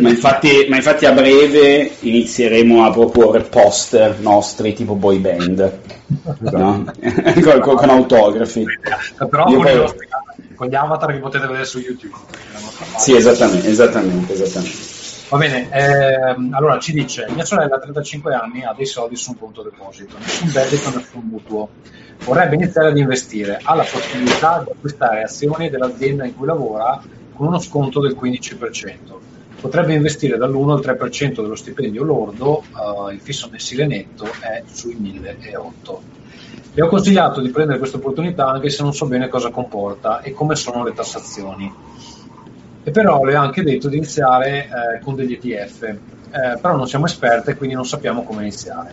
Ma 0.00 0.08
infatti, 0.10 0.66
ma 0.68 0.76
infatti, 0.76 1.06
a 1.06 1.12
breve 1.12 1.90
inizieremo 2.00 2.84
a 2.84 2.90
proporre 2.90 3.42
poster 3.42 4.18
nostri 4.20 4.74
tipo 4.74 4.94
boy 4.94 5.18
band 5.18 5.80
no? 6.40 6.84
con, 7.42 7.60
con, 7.60 7.76
con, 7.76 7.88
autografi. 7.88 8.64
Però 9.16 9.44
con, 9.44 9.62
poi... 9.62 9.74
nostri, 9.74 10.08
con, 10.54 10.68
gli 10.68 10.74
avatar 10.74 11.12
che 11.12 11.18
potete 11.18 11.46
vedere 11.46 11.64
su 11.64 11.78
youtube. 11.78 12.14
Sì 12.98 13.14
esattamente, 13.16 13.68
esattamente, 13.68 14.32
esattamente. 14.32 14.78
va 15.28 15.38
bene 15.38 15.68
ehm, 15.70 16.52
allora 16.52 16.78
ci 16.78 16.92
dice 16.92 17.26
mia 17.30 17.44
sorella 17.44 17.76
ha 17.76 17.78
35 17.78 18.34
anni 18.34 18.64
ha 18.64 18.74
dei 18.76 18.86
soldi 18.86 19.16
su 19.16 19.30
un 19.30 19.38
conto 19.38 19.62
deposito 19.62 20.16
nessun 20.18 20.52
debito 20.52 20.90
nessun 20.94 21.22
mutuo. 21.24 21.68
Vorrebbe 22.24 22.54
iniziare 22.54 22.88
ad 22.88 22.98
investire. 22.98 23.58
Ha 23.62 23.74
la 23.74 23.84
possibilità 23.84 24.62
di 24.64 24.70
acquistare 24.70 25.22
azioni 25.22 25.70
dell'azienda 25.70 26.24
in 26.24 26.36
cui 26.36 26.46
lavora 26.46 27.02
con 27.34 27.46
uno 27.46 27.58
sconto 27.58 28.00
del 28.00 28.16
15% 28.20 29.31
potrebbe 29.62 29.94
investire 29.94 30.36
dall'1 30.36 30.70
al 30.70 30.80
3% 30.80 31.40
dello 31.40 31.54
stipendio 31.54 32.02
lordo, 32.02 32.64
uh, 32.74 33.10
il 33.10 33.20
fisso 33.20 33.48
mensile 33.48 33.86
netto 33.86 34.26
è 34.40 34.64
sui 34.66 34.96
1008. 34.98 36.02
Le 36.74 36.82
ho 36.82 36.88
consigliato 36.88 37.40
di 37.40 37.50
prendere 37.50 37.78
questa 37.78 37.98
opportunità 37.98 38.48
anche 38.48 38.70
se 38.70 38.82
non 38.82 38.92
so 38.92 39.06
bene 39.06 39.28
cosa 39.28 39.50
comporta 39.50 40.20
e 40.20 40.32
come 40.32 40.56
sono 40.56 40.82
le 40.82 40.92
tassazioni. 40.92 41.72
E 42.82 42.90
però 42.90 43.22
le 43.22 43.36
ho 43.36 43.40
anche 43.40 43.62
detto 43.62 43.88
di 43.88 43.98
iniziare 43.98 44.64
eh, 44.64 45.00
con 45.00 45.14
degli 45.14 45.34
ETF, 45.34 45.82
eh, 45.82 45.98
però 46.60 46.74
non 46.74 46.88
siamo 46.88 47.04
esperte 47.04 47.54
quindi 47.54 47.76
non 47.76 47.86
sappiamo 47.86 48.24
come 48.24 48.42
iniziare. 48.42 48.92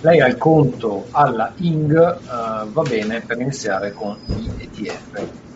Lei 0.00 0.22
ha 0.22 0.26
il 0.26 0.38
conto 0.38 1.08
alla 1.10 1.52
ING, 1.56 1.94
eh, 1.94 2.66
va 2.72 2.82
bene 2.88 3.20
per 3.20 3.38
iniziare 3.38 3.92
con 3.92 4.16
gli 4.24 4.48
ETF. 4.56 5.48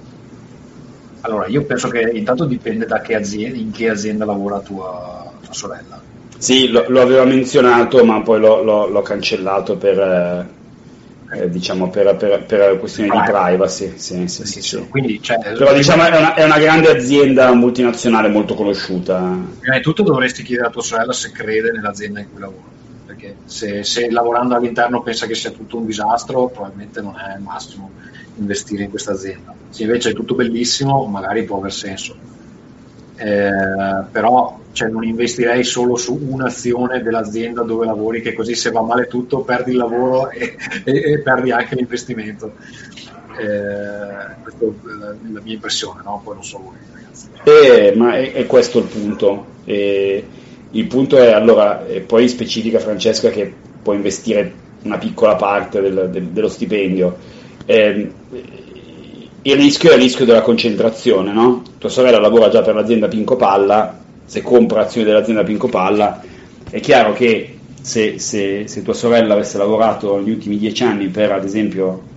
Allora, 1.24 1.46
io 1.46 1.64
penso 1.64 1.88
che 1.88 2.00
intanto 2.00 2.44
dipende 2.44 2.84
da 2.84 3.00
che 3.00 3.14
azienda, 3.14 3.56
in 3.56 3.70
che 3.70 3.88
azienda 3.88 4.26
lavora 4.26 4.60
tua, 4.60 5.32
tua 5.42 5.54
sorella. 5.54 5.98
Sì, 6.36 6.68
lo, 6.68 6.84
lo, 6.88 7.00
aveva 7.00 7.24
menzionato, 7.24 8.04
ma 8.04 8.20
poi 8.20 8.40
lo, 8.40 8.62
lo, 8.62 8.86
l'ho 8.88 9.00
cancellato 9.00 9.78
per, 9.78 9.98
eh, 9.98 11.40
eh 11.40 11.48
diciamo, 11.48 11.88
per, 11.88 12.14
per, 12.16 12.44
per 12.44 12.78
questioni 12.78 13.08
di 13.08 13.18
privacy. 13.24 13.94
Sì, 13.96 14.28
sì, 14.28 14.44
sì, 14.44 14.60
sì. 14.60 14.86
Quindi, 14.86 15.22
cioè, 15.22 15.38
Però 15.38 15.72
diciamo 15.72 16.04
è 16.04 16.14
una, 16.14 16.34
è 16.34 16.44
una, 16.44 16.58
grande 16.58 16.90
azienda 16.90 17.50
multinazionale 17.54 18.28
molto 18.28 18.52
conosciuta. 18.52 19.16
Prima 19.60 19.76
di 19.76 19.82
tutto 19.82 20.02
dovresti 20.02 20.42
chiedere 20.42 20.68
a 20.68 20.70
tua 20.70 20.82
sorella 20.82 21.14
se 21.14 21.32
crede 21.32 21.72
nell'azienda 21.72 22.20
in 22.20 22.26
cui 22.30 22.40
lavora. 22.40 22.72
Perché 23.06 23.36
se, 23.46 23.82
se 23.82 24.10
lavorando 24.10 24.54
all'interno 24.56 25.00
pensa 25.00 25.24
che 25.24 25.34
sia 25.34 25.52
tutto 25.52 25.78
un 25.78 25.86
disastro, 25.86 26.48
probabilmente 26.48 27.00
non 27.00 27.14
è 27.16 27.34
il 27.34 27.42
massimo 27.42 27.92
investire 28.36 28.84
in 28.84 28.90
questa 28.90 29.12
azienda. 29.12 29.54
Se 29.68 29.82
invece 29.82 30.10
è 30.10 30.12
tutto 30.14 30.34
bellissimo, 30.34 31.04
magari 31.06 31.44
può 31.44 31.58
aver 31.58 31.72
senso. 31.72 32.16
Eh, 33.16 34.04
però 34.10 34.60
cioè, 34.72 34.88
non 34.88 35.04
investirei 35.04 35.62
solo 35.62 35.96
su 35.96 36.18
un'azione 36.28 37.02
dell'azienda 37.02 37.62
dove 37.62 37.86
lavori, 37.86 38.20
che 38.20 38.32
così 38.32 38.54
se 38.54 38.70
va 38.70 38.82
male 38.82 39.06
tutto 39.06 39.40
perdi 39.40 39.70
il 39.70 39.76
lavoro 39.76 40.30
e, 40.30 40.56
e, 40.84 41.12
e 41.12 41.20
perdi 41.20 41.52
anche 41.52 41.76
l'investimento. 41.76 42.54
Eh, 43.38 44.42
questa 44.42 44.64
è 44.64 45.32
la 45.32 45.40
mia 45.42 45.54
impressione, 45.54 46.02
no? 46.04 46.20
poi 46.22 46.34
non 46.34 46.44
so 46.44 46.58
voi 46.58 46.76
ragazzi. 46.92 47.28
Eh, 47.44 47.94
ma 47.96 48.16
è, 48.16 48.32
è, 48.32 48.46
questo 48.46 48.78
il 48.78 48.86
punto. 48.86 49.46
Eh, 49.64 50.26
il 50.70 50.86
punto 50.86 51.18
è 51.18 51.30
allora, 51.30 51.84
poi 52.04 52.28
specifica 52.28 52.80
Francesca 52.80 53.30
che 53.30 53.52
può 53.80 53.92
investire 53.92 54.62
una 54.82 54.98
piccola 54.98 55.36
parte 55.36 55.80
del, 55.80 56.10
del, 56.10 56.24
dello 56.26 56.48
stipendio 56.48 57.16
eh, 57.66 58.12
il 59.42 59.56
rischio 59.56 59.90
è 59.90 59.94
il 59.94 60.00
rischio 60.00 60.24
della 60.24 60.40
concentrazione, 60.40 61.32
no? 61.32 61.62
Tua 61.78 61.88
sorella 61.88 62.18
lavora 62.18 62.48
già 62.48 62.62
per 62.62 62.74
l'azienda 62.74 63.08
Pinco 63.08 63.36
Palla, 63.36 63.98
se 64.24 64.42
compra 64.42 64.82
azioni 64.82 65.06
dell'azienda 65.06 65.44
Pinco 65.44 65.68
Palla, 65.68 66.22
è 66.70 66.80
chiaro 66.80 67.12
che 67.12 67.58
se, 67.80 68.18
se, 68.18 68.66
se, 68.66 68.82
tua 68.82 68.94
sorella 68.94 69.34
avesse 69.34 69.58
lavorato 69.58 70.16
negli 70.16 70.30
ultimi 70.30 70.56
dieci 70.56 70.82
anni 70.82 71.08
per, 71.08 71.32
ad 71.32 71.44
esempio, 71.44 72.12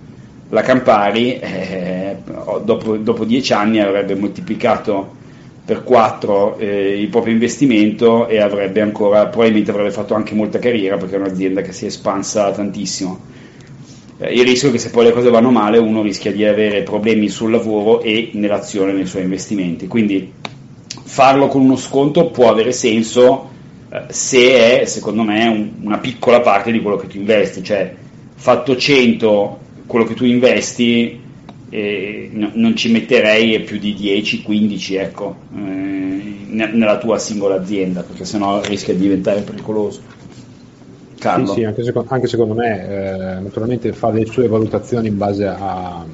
la 0.48 0.62
Campari, 0.62 1.38
eh, 1.38 2.16
dopo, 2.64 2.96
dopo, 2.96 3.24
dieci 3.26 3.52
anni 3.52 3.80
avrebbe 3.80 4.14
moltiplicato 4.14 5.16
per 5.66 5.84
quattro 5.84 6.56
eh, 6.56 6.98
il 6.98 7.08
proprio 7.08 7.34
investimento 7.34 8.26
e 8.26 8.40
avrebbe 8.40 8.80
ancora, 8.80 9.26
probabilmente 9.26 9.70
avrebbe 9.70 9.90
fatto 9.90 10.14
anche 10.14 10.34
molta 10.34 10.58
carriera 10.58 10.96
perché 10.96 11.16
è 11.16 11.18
un'azienda 11.18 11.60
che 11.60 11.72
si 11.72 11.84
è 11.84 11.88
espansa 11.88 12.50
tantissimo 12.50 13.36
eh, 14.18 14.32
il 14.32 14.44
rischio 14.44 14.68
è 14.68 14.72
che 14.72 14.78
se 14.78 14.90
poi 14.90 15.04
le 15.04 15.12
cose 15.12 15.30
vanno 15.30 15.50
male 15.50 15.78
uno 15.78 16.02
rischia 16.02 16.32
di 16.32 16.44
avere 16.44 16.82
problemi 16.82 17.28
sul 17.28 17.50
lavoro 17.50 18.00
e 18.00 18.30
nell'azione 18.34 18.92
nei 18.92 19.06
suoi 19.06 19.22
investimenti. 19.22 19.86
Quindi 19.86 20.32
farlo 21.04 21.48
con 21.48 21.62
uno 21.62 21.76
sconto 21.76 22.30
può 22.30 22.50
avere 22.50 22.72
senso 22.72 23.50
eh, 23.90 24.04
se 24.08 24.80
è, 24.80 24.84
secondo 24.84 25.22
me, 25.22 25.46
un, 25.46 25.70
una 25.82 25.98
piccola 25.98 26.40
parte 26.40 26.72
di 26.72 26.80
quello 26.80 26.96
che 26.96 27.06
tu 27.06 27.16
investi, 27.16 27.62
cioè 27.62 27.94
fatto 28.34 28.76
100 28.76 29.58
quello 29.86 30.04
che 30.04 30.14
tu 30.14 30.24
investi 30.24 31.20
e 31.70 32.30
no, 32.32 32.50
non 32.54 32.76
ci 32.76 32.90
metterei 32.90 33.60
più 33.60 33.78
di 33.78 33.94
10-15 33.94 34.98
ecco, 34.98 35.36
eh, 35.54 36.46
nella 36.50 36.98
tua 36.98 37.18
singola 37.18 37.56
azienda, 37.56 38.02
perché 38.02 38.24
sennò 38.24 38.60
rischia 38.62 38.94
di 38.94 39.00
diventare 39.00 39.40
pericoloso. 39.40 40.00
Carlo. 41.18 41.46
Sì, 41.46 41.54
sì 41.54 41.64
anche, 41.64 41.82
secondo, 41.82 42.08
anche 42.12 42.26
secondo 42.28 42.54
me, 42.54 42.88
eh, 42.88 43.40
naturalmente 43.40 43.92
fa 43.92 44.10
le 44.10 44.24
sue 44.26 44.46
valutazioni 44.46 45.08
in 45.08 45.16
base 45.16 45.46
a, 45.46 46.04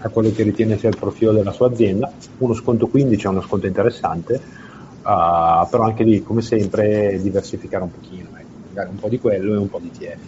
a, 0.00 0.08
quello 0.08 0.32
che 0.32 0.42
ritiene 0.42 0.78
sia 0.78 0.88
il 0.88 0.96
profilo 0.96 1.32
della 1.32 1.52
sua 1.52 1.68
azienda. 1.68 2.10
Uno 2.38 2.54
sconto 2.54 2.86
15 2.86 3.26
è 3.26 3.28
uno 3.28 3.42
sconto 3.42 3.66
interessante, 3.66 4.34
uh, 4.34 5.68
però 5.68 5.82
anche 5.82 6.04
lì, 6.04 6.22
come 6.22 6.40
sempre, 6.40 7.18
diversificare 7.20 7.84
un 7.84 7.90
pochino, 7.92 8.28
ecco, 8.34 8.48
magari 8.68 8.90
un 8.90 8.98
po' 8.98 9.08
di 9.08 9.20
quello 9.20 9.54
e 9.54 9.56
un 9.58 9.68
po' 9.68 9.78
di 9.78 9.90
TF. 9.90 10.18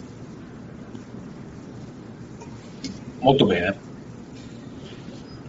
Molto 3.19 3.45
bene. 3.45 3.91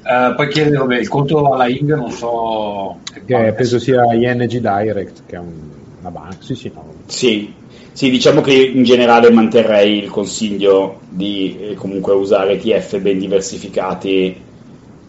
Uh, 0.04 0.34
poi 0.34 0.48
chiede 0.48 0.76
vabbè, 0.76 0.98
il 0.98 1.08
conto 1.08 1.52
alla 1.52 1.66
Ing, 1.66 1.94
non 1.94 2.10
so. 2.10 2.98
Che 3.24 3.52
penso 3.52 3.78
sia 3.78 4.12
ING 4.14 4.46
Direct, 4.46 5.22
che 5.26 5.36
è 5.36 5.38
un, 5.38 5.82
una 6.04 6.10
banca. 6.10 6.36
Sì, 6.40 6.54
sì, 6.54 6.70
no. 6.74 6.84
sì, 7.06 7.52
sì, 7.92 8.10
diciamo 8.10 8.40
che 8.40 8.52
in 8.52 8.84
generale 8.84 9.30
manterrei 9.30 9.98
il 9.98 10.10
consiglio 10.10 11.00
di 11.08 11.56
eh, 11.58 11.74
comunque 11.74 12.12
usare 12.12 12.60
ETF 12.60 12.98
ben 12.98 13.18
diversificati 13.18 14.36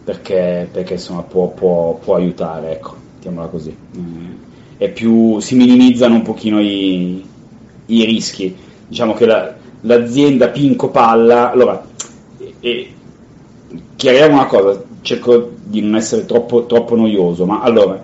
perché, 0.02 0.68
perché 0.70 0.94
insomma 0.94 1.22
può, 1.22 1.48
può, 1.48 1.94
può, 1.96 2.14
aiutare, 2.14 2.72
ecco, 2.72 2.94
mettiamola 3.14 3.48
così. 3.48 3.76
Eh, 4.78 4.88
più, 4.90 5.40
si 5.40 5.56
minimizzano 5.56 6.14
un 6.14 6.22
pochino 6.22 6.60
i, 6.60 7.24
i 7.86 8.04
rischi. 8.04 8.54
Diciamo 8.86 9.14
che 9.14 9.26
la, 9.26 9.54
l'azienda 9.80 10.48
Pinco 10.48 10.90
Palla, 10.90 11.50
allora, 11.50 11.84
e, 12.60 12.92
chiariamo 13.96 14.34
una 14.34 14.46
cosa, 14.46 14.80
cerco 15.00 15.54
di 15.64 15.80
non 15.80 15.96
essere 15.96 16.24
troppo, 16.24 16.66
troppo 16.66 16.94
noioso, 16.94 17.44
ma 17.46 17.62
allora, 17.62 18.00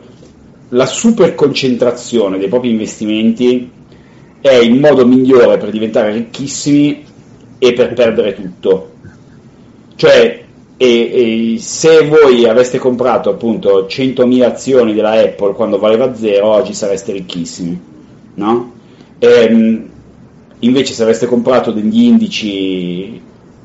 la 0.74 0.87
super 0.87 1.35
concentrazione 1.35 2.38
dei 2.38 2.48
propri 2.48 2.70
investimenti 2.70 3.70
è 4.40 4.54
il 4.54 4.78
modo 4.78 5.06
migliore 5.06 5.58
per 5.58 5.70
diventare 5.70 6.12
ricchissimi 6.12 7.04
e 7.58 7.72
per 7.72 7.92
perdere 7.92 8.35
tutto. 8.35 8.90
Cioè, 9.94 10.44
e, 10.76 11.54
e 11.54 11.58
se 11.58 12.08
voi 12.08 12.48
aveste 12.48 12.78
comprato 12.78 13.30
appunto 13.30 13.87
100.000 13.88 14.42
azioni 14.42 14.94
della 14.94 15.12
Apple 15.12 15.52
quando 15.52 15.78
valeva 15.78 16.14
zero, 16.14 16.46
oggi 16.46 16.74
sareste 16.74 17.12
ricchissimi, 17.12 17.80
no? 18.35 18.72
E, 19.18 19.28
ehm, 19.28 19.88
invece 20.61 20.94
se 20.94 21.02
aveste 21.02 21.26
comprato 21.26 21.70
degli 21.70 22.02
indici 22.02 23.20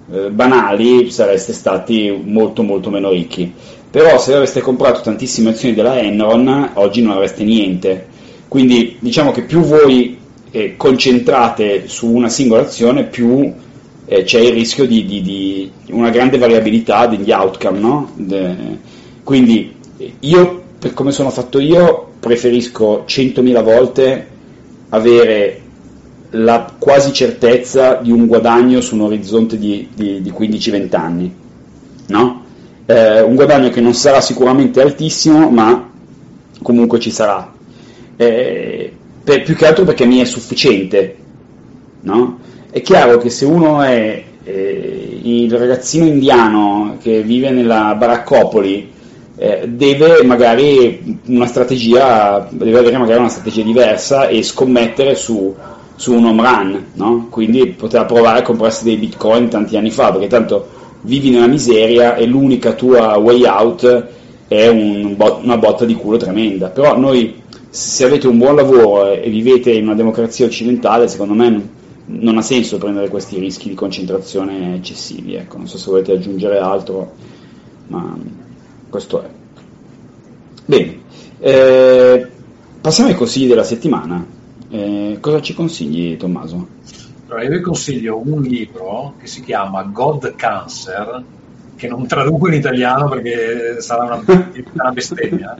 eh, 0.10 0.30
banali 0.30 1.10
sareste 1.10 1.54
stati 1.54 2.22
molto 2.24 2.63
molto 2.63 2.89
meno 2.89 3.10
ricchi. 3.10 3.52
Però 3.89 4.19
se 4.19 4.34
aveste 4.34 4.62
comprato 4.62 5.02
tantissime 5.02 5.52
azioni 5.52 5.73
della 5.73 6.00
Enron, 6.00 6.71
oggi 6.73 7.02
non 7.02 7.13
avreste 7.13 7.43
niente. 7.43 8.08
Quindi 8.47 8.97
diciamo 9.00 9.32
che 9.32 9.43
più 9.43 9.62
voi 9.62 10.17
eh, 10.52 10.76
concentrate 10.78 11.88
su 11.88 12.12
una 12.12 12.30
singola 12.30 12.63
azione, 12.63 13.06
più 13.06 13.52
eh, 14.06 14.23
c'è 14.23 14.39
il 14.39 14.54
rischio 14.54 14.86
di, 14.86 15.06
di, 15.06 15.21
di, 15.21 15.71
una 15.88 16.10
grande 16.10 16.38
variabilità 16.38 17.08
degli 17.08 17.32
outcome. 17.32 17.80
No? 17.80 18.12
De, 18.15 18.56
quindi 19.23 19.76
io, 20.19 20.63
per 20.80 20.93
come 20.93 21.12
sono 21.12 21.30
fatto 21.30 21.60
io, 21.60 22.12
preferisco 22.19 23.04
100.000 23.08 23.63
volte 23.63 24.28
avere 24.89 25.62
la 26.32 26.73
quasi 26.78 27.13
certezza 27.13 27.95
di 27.95 28.12
un 28.12 28.28
guadagno 28.28 28.82
su 28.82 28.95
un 28.95 29.02
orizzonte 29.02 29.58
di, 29.58 29.89
di, 29.93 30.21
di 30.21 30.32
15-20 30.32 30.95
anni. 30.95 31.36
No? 32.08 32.45
Eh, 32.89 33.21
un 33.21 33.36
guadagno 33.36 33.69
che 33.69 33.82
non 33.82 33.93
sarà 33.93 34.21
sicuramente 34.21 34.82
altissimo, 34.82 35.50
ma 35.50 35.89
comunque 36.63 37.00
ci 37.00 37.12
sarà. 37.12 37.54
Eh, 38.15 38.93
per, 39.23 39.43
più 39.43 39.56
che 39.56 39.67
altro 39.67 39.84
perché 39.84 40.06
mi 40.06 40.19
è 40.19 40.26
sufficiente. 40.26 41.15
No? 42.02 42.39
È 42.71 42.82
chiaro 42.82 43.17
che 43.17 43.30
se 43.30 43.45
uno 43.45 43.82
è 43.82 44.23
eh, 44.43 45.19
il 45.21 45.52
ragazzino 45.58 46.06
indiano 46.06 46.97
che 47.02 47.21
vive 47.23 47.50
nella 47.52 47.93
baraccopoli, 47.95 48.91
eh, 49.36 49.67
deve 49.67 50.23
magari 50.23 51.19
una 51.26 51.45
strategia, 51.45 52.47
deve 52.50 52.80
avere 52.80 52.97
magari 52.97 53.19
una 53.19 53.30
strategia 53.30 53.63
diversa 53.63 54.28
e 54.28 54.41
scommettere 54.43 55.13
su 55.15 55.54
su 55.97 56.13
un 56.13 56.26
home 56.26 56.43
run, 56.43 56.86
no? 56.93 57.28
quindi 57.30 57.65
poteva 57.69 58.06
provare 58.06 58.39
a 58.39 58.43
comprarsi 58.43 58.84
dei 58.84 58.97
bitcoin 58.97 59.50
tanti 59.50 59.76
anni 59.78 59.89
fa, 59.89 60.12
perché 60.12 60.28
tanto 60.28 60.67
vivi 61.08 61.30
nella 61.30 61.48
miseria 61.48 62.15
e 62.15 62.26
l'unica 62.26 62.74
tua 62.74 63.15
way 63.17 63.46
out 63.46 64.08
è 64.48 64.67
un 64.67 65.15
una 65.17 65.58
botta 65.58 65.86
di 65.86 65.96
culo 65.96 66.17
tremenda. 66.17 66.67
Però 66.67 66.98
noi, 66.98 67.41
se 67.70 68.06
avete 68.06 68.28
un 68.28 68.38
buon 68.38 68.56
lavoro 68.56 69.12
e 69.12 69.30
vivete 69.30 69.72
in 69.72 69.86
una 69.86 69.96
democrazia 69.96 70.46
occidentale, 70.46 71.08
secondo 71.08 71.34
me 71.34 71.50
non, 71.50 71.70
non 72.06 72.38
ha 72.38 72.41
senso 72.41 72.78
prendere 72.78 73.10
questi 73.10 73.39
rischi 73.39 73.70
di 73.70 73.76
concentrazione 73.76 74.76
eccessivi. 74.76 75.36
Ecco. 75.36 75.58
Non 75.58 75.67
so 75.67 75.78
se 75.78 75.89
volete 75.89 76.12
aggiungere 76.12 76.60
altro, 76.60 77.13
ma 77.88 78.15
questo 78.89 79.24
è. 79.24 79.30
Bene, 80.65 81.00
eh, 81.39 82.28
passiamo 82.82 83.10
ai 83.10 83.15
consigli 83.15 83.48
della 83.48 83.63
settimana. 83.63 84.36
Eh, 84.70 85.17
cosa 85.22 85.41
ci 85.41 85.54
consigli, 85.54 86.17
Tommaso? 86.17 86.67
Allora, 87.28 87.44
io 87.44 87.50
vi 87.50 87.60
consiglio 87.60 88.22
un 88.26 88.42
libro 88.42 89.16
che 89.20 89.28
si 89.28 89.44
chiama 89.44 89.84
God 89.84 90.36
Cancer, 90.36 91.24
che 91.76 91.88
non 91.90 92.08
traduco 92.08 92.48
in 92.48 92.54
italiano 92.54 93.10
perché 93.10 93.82
sarà 93.82 94.04
una, 94.04 94.24
una 94.72 94.92
bestemmia. 94.92 95.58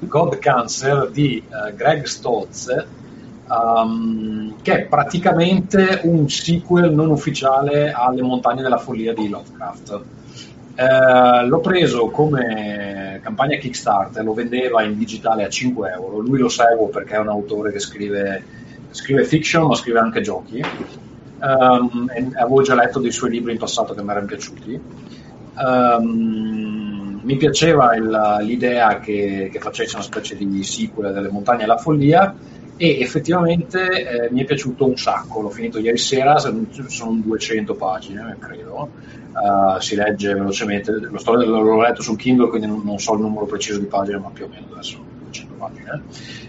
God 0.00 0.38
Cancer 0.38 1.08
di 1.10 1.42
uh, 1.48 1.74
Greg 1.74 2.04
Stoltz, 2.04 2.86
um, 3.48 4.56
che 4.60 4.72
è 4.72 4.84
praticamente 4.84 6.00
un 6.04 6.28
sequel 6.28 6.92
non 6.92 7.08
ufficiale 7.08 7.90
alle 7.90 8.20
Montagne 8.20 8.60
della 8.60 8.76
Follia 8.76 9.14
di 9.14 9.30
Lovecraft. 9.30 10.00
Uh, 10.76 11.46
l'ho 11.46 11.60
preso 11.60 12.08
come 12.10 13.20
campagna 13.22 13.56
Kickstarter, 13.56 14.22
lo 14.22 14.34
vendeva 14.34 14.82
in 14.82 14.98
digitale 14.98 15.44
a 15.44 15.48
5 15.48 15.90
euro. 15.90 16.18
Lui 16.18 16.38
lo 16.38 16.50
seguo 16.50 16.88
perché 16.88 17.14
è 17.14 17.18
un 17.18 17.28
autore 17.28 17.72
che 17.72 17.78
scrive, 17.78 18.44
scrive 18.90 19.24
fiction, 19.24 19.66
ma 19.66 19.74
scrive 19.74 19.98
anche 19.98 20.20
giochi. 20.20 20.62
Um, 21.40 22.10
avevo 22.34 22.62
già 22.62 22.74
letto 22.74 22.98
dei 22.98 23.12
suoi 23.12 23.30
libri 23.30 23.52
in 23.52 23.58
passato 23.58 23.94
che 23.94 24.02
mi 24.02 24.10
erano 24.10 24.26
piaciuti. 24.26 24.80
Um, 25.56 27.20
mi 27.22 27.36
piaceva 27.36 27.94
il, 27.96 28.38
l'idea 28.42 28.98
che, 29.00 29.48
che, 29.52 29.58
facesse 29.58 29.96
una 29.96 30.04
specie 30.04 30.36
di 30.36 30.62
sequel 30.62 31.12
delle 31.12 31.30
montagne 31.30 31.64
alla 31.64 31.76
follia 31.76 32.34
e 32.76 33.00
effettivamente 33.00 34.26
eh, 34.26 34.30
mi 34.30 34.42
è 34.42 34.44
piaciuto 34.44 34.86
un 34.86 34.96
sacco. 34.96 35.40
L'ho 35.40 35.50
finito 35.50 35.78
ieri 35.78 35.98
sera, 35.98 36.38
sono 36.38 37.20
200 37.22 37.74
pagine, 37.74 38.36
credo 38.38 38.90
uh, 39.38 39.80
si 39.80 39.94
legge 39.94 40.34
velocemente, 40.34 40.92
lo 40.92 41.18
sto, 41.18 41.34
l'ho 41.34 41.80
letto 41.80 42.02
sul 42.02 42.16
Kindle 42.16 42.48
quindi 42.48 42.66
non, 42.66 42.82
non, 42.84 42.98
so 42.98 43.14
il 43.14 43.20
numero 43.20 43.46
preciso 43.46 43.78
di 43.78 43.86
pagine 43.86 44.18
ma 44.18 44.30
più 44.30 44.44
o 44.44 44.48
meno 44.48 44.66
adesso 44.72 45.16
100 45.30 45.54
pagine. 45.56 46.02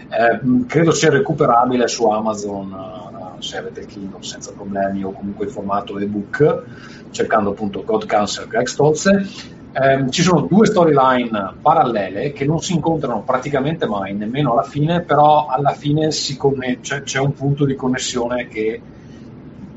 Eh, 0.08 0.66
credo 0.66 0.90
sia 0.90 1.10
recuperabile 1.10 1.86
su 1.88 2.06
Amazon 2.06 2.72
uh, 2.72 3.40
se 3.40 3.58
avete 3.58 3.80
il 3.80 3.86
Kindle 3.86 4.22
senza 4.22 4.52
problemi 4.52 5.02
o 5.04 5.12
comunque 5.12 5.46
in 5.46 5.52
formato 5.52 5.98
ebook 5.98 6.64
cercando 7.10 7.50
appunto 7.50 7.84
God 7.84 8.06
Cancer 8.06 8.46
Greg 8.46 8.66
Stolze. 8.66 9.26
Eh, 9.72 10.10
ci 10.10 10.22
sono 10.22 10.40
due 10.42 10.66
storyline 10.66 11.54
parallele 11.60 12.32
che 12.32 12.44
non 12.44 12.58
si 12.58 12.72
incontrano 12.72 13.22
praticamente 13.22 13.86
mai, 13.86 14.14
nemmeno 14.16 14.52
alla 14.52 14.64
fine, 14.64 15.02
però 15.02 15.46
alla 15.46 15.74
fine 15.74 16.08
conne- 16.36 16.80
c'è, 16.80 17.02
c'è 17.02 17.20
un 17.20 17.32
punto 17.34 17.64
di 17.64 17.76
connessione 17.76 18.48
che 18.48 18.80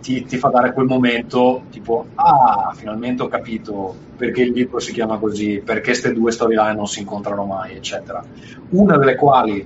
ti, 0.03 0.25
ti, 0.25 0.37
fa 0.37 0.49
dare 0.49 0.73
quel 0.73 0.85
momento 0.85 1.63
tipo 1.71 2.07
ah 2.15 2.73
finalmente 2.75 3.23
ho 3.23 3.29
capito 3.29 3.95
perché 4.17 4.41
il 4.41 4.51
libro 4.51 4.79
si 4.79 4.91
chiama 4.91 5.17
così 5.17 5.61
perché 5.63 5.91
queste 5.91 6.11
due 6.11 6.31
storyline 6.31 6.75
non 6.75 6.87
si 6.87 6.99
incontrano 6.99 7.45
mai 7.45 7.75
eccetera. 7.75 8.21
Una 8.69 8.97
delle 8.97 9.15
quali 9.15 9.65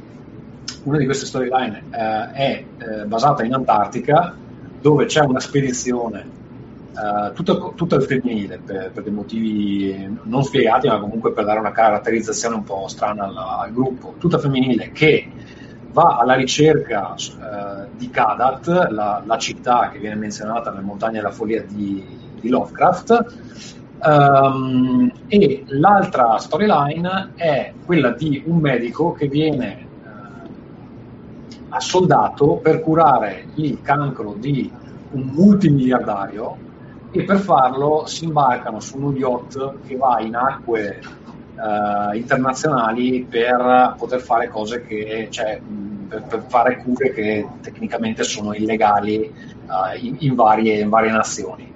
una 0.84 0.98
di 0.98 1.06
queste 1.06 1.26
storyline 1.26 1.84
eh, 1.90 2.32
è 2.32 2.64
eh, 2.78 3.06
basata 3.06 3.44
in 3.44 3.54
Antartica 3.54 4.36
dove 4.80 5.06
c'è 5.06 5.22
una 5.22 5.40
spedizione 5.40 6.36
Uh, 6.98 7.32
tutto, 7.32 7.96
al 7.96 8.04
femminile 8.04 8.58
per, 8.58 8.90
per, 8.92 9.04
dei 9.04 9.14
motivi 9.14 10.18
non 10.24 10.42
spiegati, 10.42 10.88
ma 10.88 11.00
comunque 11.00 11.32
per 11.32 11.46
dare 11.46 11.60
una 11.60 11.72
caratterizzazione 11.72 12.56
un 12.56 12.64
po' 12.64 12.88
strana 12.88 13.26
al, 13.26 13.38
al 13.38 13.72
gruppo, 13.72 14.16
tutta 14.18 14.40
femminile 14.40 14.92
che 14.94 15.28
va 15.98 16.18
alla 16.18 16.36
ricerca 16.36 17.16
eh, 17.16 17.88
di 17.98 18.12
Kadat, 18.12 18.68
la, 18.92 19.24
la, 19.26 19.38
città 19.40 19.90
che 19.92 19.98
viene 19.98 20.14
menzionata 20.14 20.70
nelle 20.70 20.84
montagne 20.84 21.18
della 21.18 21.32
follia 21.32 21.64
di, 21.64 22.06
di 22.40 22.50
Lovecraft. 22.50 23.36
Um, 24.00 25.12
e 25.26 25.64
l'altra 25.70 26.38
storyline 26.38 27.32
è 27.34 27.74
quella 27.84 28.12
di 28.12 28.44
un 28.46 28.60
medico 28.60 29.14
che 29.14 29.28
viene 29.28 29.80
eh, 29.80 29.88
assoldato 31.70 32.58
per 32.58 32.82
curare 32.82 33.48
il 33.56 33.82
cancro 33.82 34.36
di 34.38 34.72
un 35.10 35.22
multimiliardario 35.34 36.58
e 37.10 37.24
per 37.24 37.40
farlo 37.40 38.06
si 38.06 38.26
imbarcano 38.26 38.80
su 38.80 38.98
uno 38.98 39.18
yacht 39.18 39.78
che 39.88 39.96
va 39.96 40.20
in 40.20 40.36
acque 40.36 41.00
eh, 41.58 42.18
internazionali 42.18 43.26
per 43.30 43.96
poter 43.98 44.22
fare 44.22 44.48
cose 44.48 44.86
che, 44.86 45.28
cioè, 45.30 45.60
per, 46.08 46.24
per, 46.24 46.46
fare 46.48 46.78
cure 46.78 47.12
che 47.12 47.48
tecnicamente 47.62 48.24
sono 48.24 48.54
illegali 48.54 49.24
eh, 49.24 49.98
in, 50.00 50.16
in, 50.20 50.36
varie, 50.36 50.80
in 50.80 50.90
varie 50.90 51.12
nazioni 51.12 51.76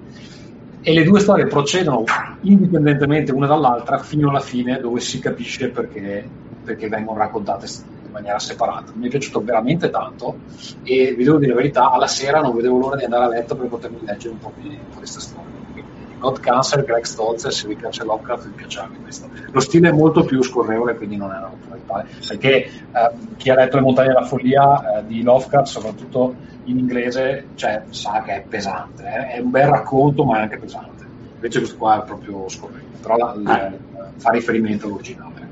e 0.84 0.92
le 0.92 1.04
due 1.04 1.20
storie 1.20 1.46
procedono 1.46 2.02
indipendentemente 2.40 3.30
una 3.30 3.46
dall'altra 3.46 3.98
fino 3.98 4.30
alla 4.30 4.40
fine 4.40 4.80
dove 4.80 4.98
si 4.98 5.20
capisce 5.20 5.68
perché, 5.68 6.28
perché 6.64 6.88
vengono 6.88 7.18
raccontate 7.18 7.66
in 8.04 8.10
maniera 8.10 8.40
separata. 8.40 8.90
Mi 8.96 9.06
è 9.06 9.08
piaciuto 9.08 9.44
veramente 9.44 9.90
tanto 9.90 10.38
e 10.82 11.14
vi 11.16 11.22
devo 11.22 11.38
dire 11.38 11.52
la 11.52 11.60
verità, 11.60 11.90
alla 11.90 12.08
sera 12.08 12.40
non 12.40 12.56
vedevo 12.56 12.78
l'ora 12.78 12.96
di 12.96 13.04
andare 13.04 13.24
a 13.26 13.28
letto 13.28 13.54
per 13.54 13.68
potermi 13.68 14.00
leggere 14.02 14.32
un 14.32 14.38
po' 14.40 14.52
di, 14.56 14.70
di 14.70 14.78
questa 14.96 15.20
storia. 15.20 15.61
God 16.22 16.38
Cancer, 16.38 16.84
Greg 16.84 17.02
Stolzer, 17.02 17.52
se 17.52 17.66
vi 17.66 17.74
piace 17.74 18.04
Lovecraft 18.04 18.46
vi 18.46 18.52
piace 18.52 18.78
anche 18.78 18.98
questo. 19.02 19.28
Lo 19.50 19.58
stile 19.58 19.88
è 19.88 19.92
molto 19.92 20.24
più 20.24 20.40
scorrevole, 20.40 20.94
quindi 20.94 21.16
non 21.16 21.32
è 21.32 21.36
una 21.36 21.50
naturalità, 21.50 22.06
perché 22.28 22.64
eh, 22.64 23.10
chi 23.36 23.50
ha 23.50 23.56
letto 23.56 23.76
Le 23.76 23.82
montagne 23.82 24.08
della 24.08 24.24
follia 24.24 24.98
eh, 24.98 25.06
di 25.06 25.22
Lovecraft, 25.22 25.66
soprattutto 25.66 26.34
in 26.64 26.78
inglese, 26.78 27.48
cioè, 27.56 27.82
sa 27.90 28.22
che 28.22 28.36
è 28.36 28.44
pesante, 28.48 29.02
eh? 29.02 29.28
è 29.32 29.38
un 29.40 29.50
bel 29.50 29.66
racconto 29.66 30.24
ma 30.24 30.38
è 30.38 30.42
anche 30.42 30.58
pesante. 30.58 31.04
Invece 31.34 31.58
questo 31.58 31.76
qua 31.76 32.00
è 32.00 32.06
proprio 32.06 32.48
scorrevole, 32.48 32.84
però 33.00 33.16
la, 33.16 33.34
la, 33.36 33.54
ah. 33.54 33.72
fa 34.16 34.30
riferimento 34.30 34.86
all'originale. 34.86 35.50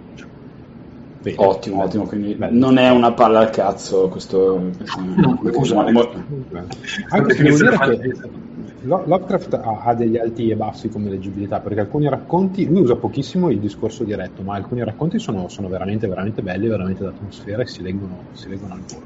Bene. 1.20 1.37
Ottimo, 1.37 1.83
ottimo, 1.83 2.04
quindi 2.06 2.35
Beh, 2.35 2.48
non 2.48 2.78
è 2.78 2.88
una 2.88 3.12
palla 3.12 3.40
al 3.40 3.50
cazzo 3.50 4.09
questo... 4.09 4.70
No, 5.16 5.42
scusa, 5.52 5.80
anche 5.80 7.35
se 7.35 7.42
devo 7.42 7.56
dire 7.56 7.98
che 7.98 8.48
Lovecraft 8.83 9.55
ha, 9.55 9.83
ha, 9.85 9.95
degli 9.95 10.16
alti 10.16 10.49
e 10.49 10.57
bassi 10.57 10.88
come 10.88 11.11
leggibilità, 11.11 11.61
perché 11.61 11.81
alcuni 11.81 12.09
racconti, 12.09 12.66
lui 12.66 12.81
usa 12.81 12.97
pochissimo 12.97 13.51
il 13.51 13.59
discorso 13.59 14.05
diretto, 14.05 14.43
ma 14.43 14.55
alcuni 14.55 14.83
racconti 14.83 15.19
sono, 15.19 15.49
sono 15.49 15.69
veramente, 15.69 16.07
veramente 16.07 16.40
belli, 16.40 16.66
veramente 16.66 17.05
d'atmosfera 17.05 17.62
e 17.62 17.66
si 17.66 17.83
leggono, 17.83 18.25
si 18.33 18.49
leggono 18.49 18.75
al 18.75 18.83
volo. 18.88 19.05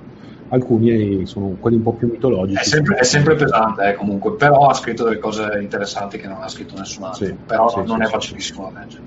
Alcuni 0.48 1.26
sono 1.26 1.56
quelli 1.58 1.76
un 1.76 1.82
po' 1.82 1.94
più 1.94 2.08
mitologici. 2.08 2.60
È 2.60 2.64
sempre, 2.64 2.96
è 2.96 3.02
sempre 3.02 3.34
pesante, 3.34 3.88
eh, 3.88 3.94
comunque, 3.94 4.34
però 4.36 4.68
ha 4.68 4.74
scritto 4.74 5.02
delle 5.04 5.18
cose 5.18 5.58
interessanti 5.60 6.18
che 6.18 6.28
non 6.28 6.40
ha 6.40 6.48
scritto 6.48 6.76
nessun 6.76 7.04
altro, 7.04 7.26
sì, 7.26 7.34
però 7.44 7.68
sì, 7.68 7.82
non 7.84 7.98
sì, 7.98 8.02
è 8.02 8.06
facilissimo 8.06 8.70
da 8.72 8.80
leggere. 8.80 9.02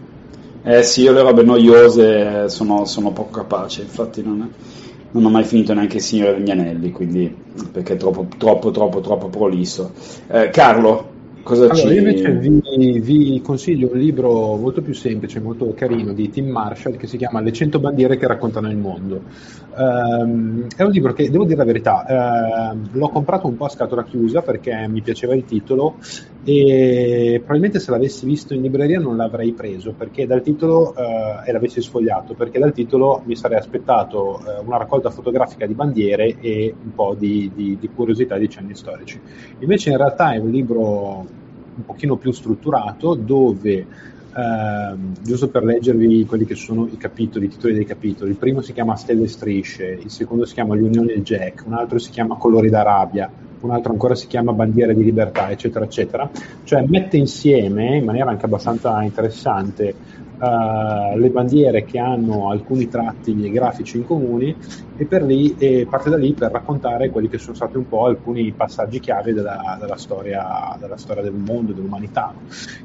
Eh 0.63 0.83
sì, 0.83 1.03
io 1.03 1.13
le 1.13 1.21
robe 1.21 1.43
noiose 1.43 2.49
sono, 2.49 2.83
sono 2.83 3.11
poco 3.11 3.29
capace, 3.29 3.83
infatti 3.83 4.21
non 4.21 4.41
è 4.41 4.76
non 5.11 5.25
ho 5.25 5.29
mai 5.29 5.43
finito 5.43 5.73
neanche 5.73 5.97
il 5.97 6.03
Signore 6.03 6.37
degli 6.37 6.51
Anelli, 6.51 6.91
quindi, 6.91 7.33
perché 7.71 7.93
è 7.93 7.97
troppo, 7.97 8.27
troppo, 8.37 8.71
troppo, 8.71 8.99
troppo 8.99 9.27
prolisso. 9.27 9.91
Eh, 10.27 10.49
Carlo, 10.49 11.15
cosa 11.43 11.63
allora, 11.63 11.75
ci... 11.75 11.87
Io 11.87 11.99
invece 11.99 12.31
vi, 12.33 12.99
vi, 12.99 13.41
consiglio 13.41 13.89
un 13.91 13.97
libro 13.97 14.55
molto 14.55 14.81
più 14.81 14.93
semplice, 14.93 15.39
molto 15.39 15.73
carino, 15.73 16.13
di 16.13 16.29
Tim 16.29 16.49
Marshall, 16.49 16.97
che 16.97 17.07
si 17.07 17.17
chiama 17.17 17.39
Le 17.41 17.53
100 17.53 17.79
bandiere 17.79 18.17
che 18.17 18.27
raccontano 18.27 18.69
il 18.69 18.77
mondo. 18.77 19.21
Um, 19.77 20.65
è 20.75 20.81
un 20.81 20.89
libro 20.89 21.13
che, 21.13 21.29
devo 21.29 21.43
dire 21.43 21.57
la 21.57 21.63
verità, 21.63 22.73
uh, 22.73 22.97
l'ho 22.97 23.09
comprato 23.09 23.45
un 23.45 23.55
po' 23.55 23.65
a 23.65 23.69
scatola 23.69 24.03
chiusa 24.03 24.41
perché 24.41 24.87
mi 24.87 25.03
piaceva 25.03 25.35
il 25.35 25.45
titolo 25.45 25.97
e 26.43 27.35
probabilmente 27.37 27.79
se 27.79 27.91
l'avessi 27.91 28.25
visto 28.25 28.55
in 28.55 28.63
libreria 28.63 28.99
non 28.99 29.17
l'avrei 29.17 29.51
preso 29.51 29.93
perché 29.93 30.25
dal 30.25 30.41
titolo 30.41 30.95
uh, 30.95 31.47
e 31.47 31.51
l'avessi 31.51 31.81
sfogliato 31.81 32.33
perché 32.33 32.57
dal 32.57 32.73
titolo 32.73 33.21
mi 33.25 33.35
sarei 33.35 33.59
aspettato 33.59 34.41
uh, 34.41 34.65
una 34.65 34.77
raccolta 34.77 35.11
fotografica 35.11 35.67
di 35.67 35.75
bandiere 35.75 36.39
e 36.39 36.73
un 36.83 36.95
po' 36.95 37.15
di, 37.15 37.51
di, 37.53 37.77
di 37.79 37.89
curiosità 37.93 38.35
di 38.37 38.49
cenni 38.49 38.73
storici. 38.73 39.21
Invece 39.59 39.91
in 39.91 39.97
realtà 39.97 40.33
è 40.33 40.37
un 40.37 40.49
libro 40.49 41.25
un 41.77 41.85
pochino 41.85 42.15
più 42.15 42.31
strutturato 42.31 43.13
dove 43.13 44.15
Ehm, 44.37 45.15
giusto 45.23 45.49
per 45.49 45.63
leggervi 45.63 46.23
quelli 46.25 46.45
che 46.45 46.53
sono 46.53 46.87
i 46.91 46.97
capitoli, 46.97 47.45
i 47.45 47.49
titoli 47.49 47.73
dei 47.73 47.85
capitoli. 47.85 48.29
Il 48.29 48.37
primo 48.37 48.61
si 48.61 48.71
chiama 48.71 48.95
Stelle 48.95 49.23
e 49.23 49.27
Strisce, 49.27 49.97
il 49.99 50.11
secondo 50.11 50.45
si 50.45 50.53
chiama 50.53 50.75
L'Unione 50.75 51.13
e 51.13 51.23
Jack, 51.23 51.63
un 51.65 51.73
altro 51.73 51.97
si 51.97 52.11
chiama 52.11 52.35
Colori 52.35 52.69
d'Arabia, 52.69 53.27
un 53.61 53.71
altro 53.71 53.91
ancora 53.91 54.13
si 54.13 54.27
chiama 54.27 54.53
Bandiere 54.53 54.93
di 54.93 55.03
Libertà, 55.03 55.49
eccetera, 55.49 55.85
eccetera. 55.85 56.29
Cioè 56.63 56.85
mette 56.85 57.17
insieme 57.17 57.97
in 57.97 58.05
maniera 58.05 58.29
anche 58.29 58.45
abbastanza 58.45 59.01
interessante 59.01 59.95
uh, 60.39 61.17
le 61.17 61.29
bandiere 61.29 61.83
che 61.85 61.99
hanno 61.99 62.49
alcuni 62.49 62.87
tratti 62.87 63.49
grafici 63.51 63.97
in 63.97 64.05
comuni 64.05 64.55
e, 64.97 65.05
per 65.05 65.23
lì, 65.23 65.55
e 65.57 65.87
parte 65.89 66.09
da 66.09 66.17
lì 66.17 66.33
per 66.33 66.51
raccontare 66.51 67.09
quelli 67.09 67.29
che 67.29 67.37
sono 67.37 67.55
stati 67.55 67.77
un 67.77 67.87
po' 67.87 68.05
alcuni 68.05 68.51
passaggi 68.51 68.99
chiave 68.99 69.33
della, 69.33 69.77
della, 69.79 69.97
storia, 69.97 70.75
della 70.79 70.97
storia, 70.97 71.23
del 71.23 71.33
mondo, 71.33 71.71
dell'umanità. 71.71 72.33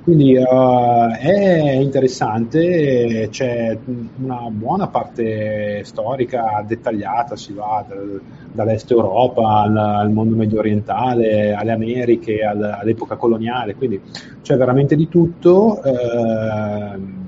Quindi 0.03 0.37
uh, 0.37 1.11
è 1.19 1.73
interessante, 1.73 3.29
c'è 3.31 3.79
una 4.23 4.49
buona 4.51 4.89
parte 4.89 5.83
storica 5.85 6.65
dettagliata, 6.67 7.37
si 7.37 7.53
va 7.53 7.85
dal, 7.87 8.21
dall'est 8.53 8.91
Europa 8.91 9.63
al, 9.63 9.77
al, 9.77 10.11
mondo 10.11 10.37
medio 10.37 10.59
orientale, 10.59 11.55
alle 11.55 11.73
Americhe, 11.73 12.45
al, 12.45 12.63
all'epoca 12.81 13.17
coloniale, 13.17 13.75
quindi 13.75 14.01
c'è 14.43 14.57
veramente 14.57 14.97
di 14.97 15.09
tutto. 15.09 15.83
Eh, 15.83 17.21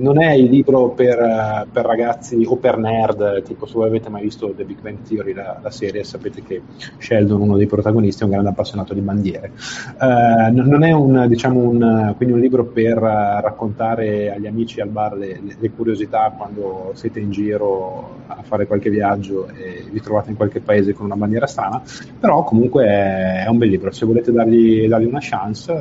non 0.00 0.20
è 0.20 0.32
il 0.32 0.50
libro 0.50 0.90
per, 0.90 1.66
per, 1.70 1.84
ragazzi 1.84 2.44
o 2.46 2.56
per 2.56 2.78
nerd, 2.78 3.42
tipo 3.42 3.66
se 3.66 3.74
voi 3.74 3.86
avete 3.86 4.08
mai 4.08 4.22
visto 4.22 4.52
The 4.56 4.64
Big 4.64 4.80
Bang 4.80 4.98
Theory, 5.06 5.32
la, 5.34 5.58
la 5.62 5.70
serie, 5.70 6.02
sapete 6.04 6.42
che 6.42 6.62
Sheldon, 6.98 7.40
uno 7.40 7.56
dei 7.56 7.66
protagonisti, 7.66 8.22
è 8.22 8.24
un 8.24 8.30
grande 8.32 8.50
appassionato 8.50 8.94
di 8.94 9.00
bandiere. 9.00 9.52
Uh, 9.98 10.52
non 10.52 10.82
è 10.82 10.92
un, 10.92 11.26
diciamo 11.28 11.60
un, 11.60 12.14
quindi 12.16 12.34
un 12.34 12.40
libro 12.40 12.64
per 12.64 12.96
raccontare 12.96 14.32
agli 14.32 14.46
amici 14.46 14.80
al 14.80 14.88
bar 14.88 15.16
le, 15.16 15.40
le, 15.42 15.56
le, 15.58 15.70
curiosità 15.70 16.32
quando 16.36 16.92
siete 16.94 17.20
in 17.20 17.30
giro 17.30 18.18
a 18.26 18.42
fare 18.42 18.66
qualche 18.66 18.90
viaggio 18.90 19.48
e 19.48 19.84
vi 19.90 20.00
trovate 20.00 20.30
in 20.30 20.36
qualche 20.36 20.60
paese 20.60 20.92
con 20.92 21.06
una 21.06 21.16
bandiera 21.16 21.46
strana, 21.46 21.82
però 22.18 22.42
comunque 22.44 22.86
è, 22.86 23.44
è 23.44 23.48
un 23.48 23.58
bel 23.58 23.68
libro, 23.68 23.90
se 23.90 24.06
volete 24.06 24.32
dargli, 24.32 24.88
dargli 24.88 25.06
una 25.06 25.18
chance 25.20 25.72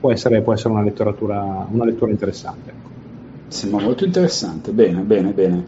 può 0.00 0.12
essere, 0.12 0.40
può 0.42 0.52
essere 0.52 0.70
una, 0.70 0.82
una 1.70 1.84
lettura 1.84 2.10
interessante. 2.10 2.70
Ecco. 2.70 2.88
Sembra 3.48 3.82
molto 3.82 4.04
interessante, 4.04 4.72
bene, 4.72 5.00
bene, 5.00 5.30
bene. 5.30 5.64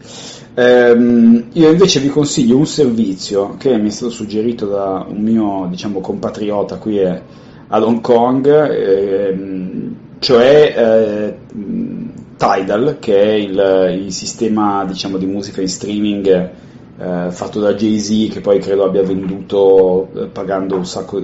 Ehm, 0.53 1.45
io 1.53 1.71
invece 1.71 1.99
vi 1.99 2.09
consiglio 2.09 2.57
un 2.57 2.67
servizio 2.67 3.55
che 3.57 3.75
mi 3.77 3.87
è 3.87 3.91
stato 3.91 4.11
suggerito 4.11 4.67
da 4.67 5.05
un 5.07 5.21
mio 5.21 5.65
diciamo, 5.69 5.99
compatriota 5.99 6.77
qui 6.77 7.03
ad 7.03 7.83
Hong 7.83 8.01
Kong, 8.01 8.47
ehm, 8.47 9.95
cioè 10.19 10.73
eh, 10.77 11.37
Tidal, 12.37 12.97
che 12.99 13.21
è 13.21 13.31
il, 13.33 14.03
il 14.05 14.11
sistema 14.11 14.85
diciamo, 14.85 15.17
di 15.17 15.25
musica 15.25 15.61
in 15.61 15.69
streaming 15.69 16.49
eh, 17.01 17.31
fatto 17.31 17.59
da 17.59 17.73
Jay-Z 17.73 18.31
che 18.31 18.41
poi 18.41 18.59
credo 18.59 18.85
abbia 18.85 19.01
venduto 19.01 20.09
eh, 20.15 20.25
pagando 20.27 20.75
un 20.75 20.85
sacco, 20.85 21.23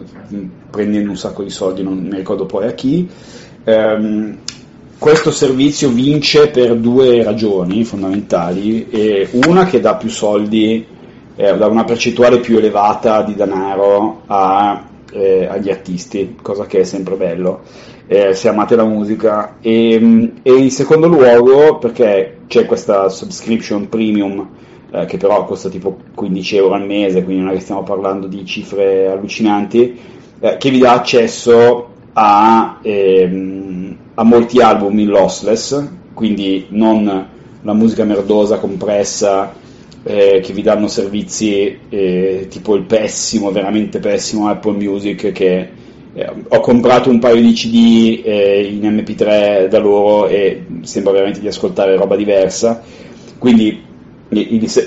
prendendo 0.71 1.11
un 1.11 1.17
sacco 1.17 1.43
di 1.43 1.51
soldi, 1.51 1.83
non 1.83 1.99
mi 1.99 2.15
ricordo 2.15 2.47
poi 2.47 2.65
a 2.65 2.71
chi. 2.71 3.07
Um, 3.63 4.37
questo 4.97 5.29
servizio 5.29 5.89
vince 5.89 6.47
per 6.47 6.75
due 6.77 7.21
ragioni 7.21 7.83
fondamentali, 7.83 8.89
e 8.89 9.29
una 9.45 9.65
che 9.65 9.79
dà 9.79 9.95
più 9.95 10.09
soldi, 10.09 10.83
eh, 11.35 11.55
dà 11.55 11.67
una 11.67 11.83
percentuale 11.83 12.39
più 12.39 12.57
elevata 12.57 13.21
di 13.21 13.35
denaro 13.35 14.23
a, 14.25 14.83
eh, 15.11 15.45
agli 15.45 15.69
artisti, 15.69 16.35
cosa 16.41 16.65
che 16.65 16.79
è 16.79 16.83
sempre 16.83 17.15
bello, 17.15 17.61
eh, 18.07 18.33
se 18.33 18.47
amate 18.47 18.75
la 18.75 18.85
musica, 18.85 19.57
e, 19.61 20.31
e 20.41 20.51
in 20.51 20.71
secondo 20.71 21.07
luogo 21.07 21.77
perché 21.77 22.39
c'è 22.47 22.65
questa 22.65 23.09
subscription 23.09 23.89
premium 23.89 24.49
eh, 24.91 25.05
che 25.05 25.17
però 25.17 25.45
costa 25.45 25.69
tipo 25.69 25.97
15 26.13 26.55
euro 26.55 26.73
al 26.73 26.85
mese, 26.85 27.23
quindi 27.23 27.43
non 27.43 27.51
è 27.51 27.55
che 27.55 27.61
stiamo 27.61 27.83
parlando 27.83 28.27
di 28.27 28.45
cifre 28.45 29.07
allucinanti, 29.07 29.99
eh, 30.39 30.57
che 30.57 30.69
vi 30.69 30.79
dà 30.79 30.93
accesso 30.93 31.89
a, 32.13 32.79
ehm, 32.81 33.97
a, 34.15 34.23
molti 34.23 34.61
album 34.61 34.99
in 34.99 35.07
lossless, 35.07 35.87
quindi 36.13 36.65
non 36.69 37.27
la 37.61 37.73
musica 37.73 38.03
merdosa 38.03 38.59
compressa 38.59 39.53
eh, 40.03 40.39
che 40.41 40.53
vi 40.53 40.61
danno 40.61 40.87
servizi 40.87 41.79
eh, 41.89 42.47
tipo 42.49 42.75
il 42.75 42.83
pessimo, 42.83 43.51
veramente 43.51 43.99
pessimo 43.99 44.47
Apple 44.47 44.77
Music 44.77 45.31
che 45.31 45.69
eh, 46.13 46.31
ho 46.47 46.59
comprato 46.61 47.09
un 47.09 47.19
paio 47.19 47.41
di 47.41 47.51
CD 47.51 48.21
eh, 48.23 48.63
in 48.63 48.81
MP3 48.81 49.67
da 49.67 49.79
loro 49.79 50.27
e 50.27 50.65
sembra 50.81 51.11
veramente 51.11 51.39
di 51.41 51.47
ascoltare 51.47 51.95
roba 51.95 52.15
diversa. 52.15 52.81
Quindi 53.37 53.83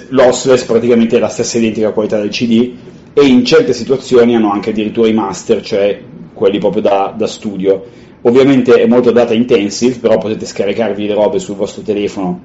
lossless 0.08 0.64
praticamente 0.64 1.16
è 1.16 1.18
la 1.18 1.28
stessa 1.28 1.58
identica 1.58 1.92
qualità 1.92 2.18
del 2.18 2.30
CD 2.30 2.72
e 3.12 3.24
in 3.24 3.44
certe 3.44 3.72
situazioni 3.72 4.36
hanno 4.36 4.52
anche 4.52 4.70
addirittura 4.70 5.08
i 5.08 5.14
master, 5.14 5.62
cioè 5.62 6.00
quelli 6.32 6.58
proprio 6.58 6.82
da, 6.82 7.14
da 7.16 7.26
studio. 7.26 7.84
Ovviamente 8.22 8.74
è 8.74 8.86
molto 8.86 9.12
data 9.12 9.32
intensive, 9.32 9.96
però 9.96 10.18
potete 10.18 10.44
scaricarvi 10.44 11.06
le 11.06 11.14
robe 11.14 11.38
sul 11.38 11.56
vostro 11.56 11.82
telefono 11.82 12.42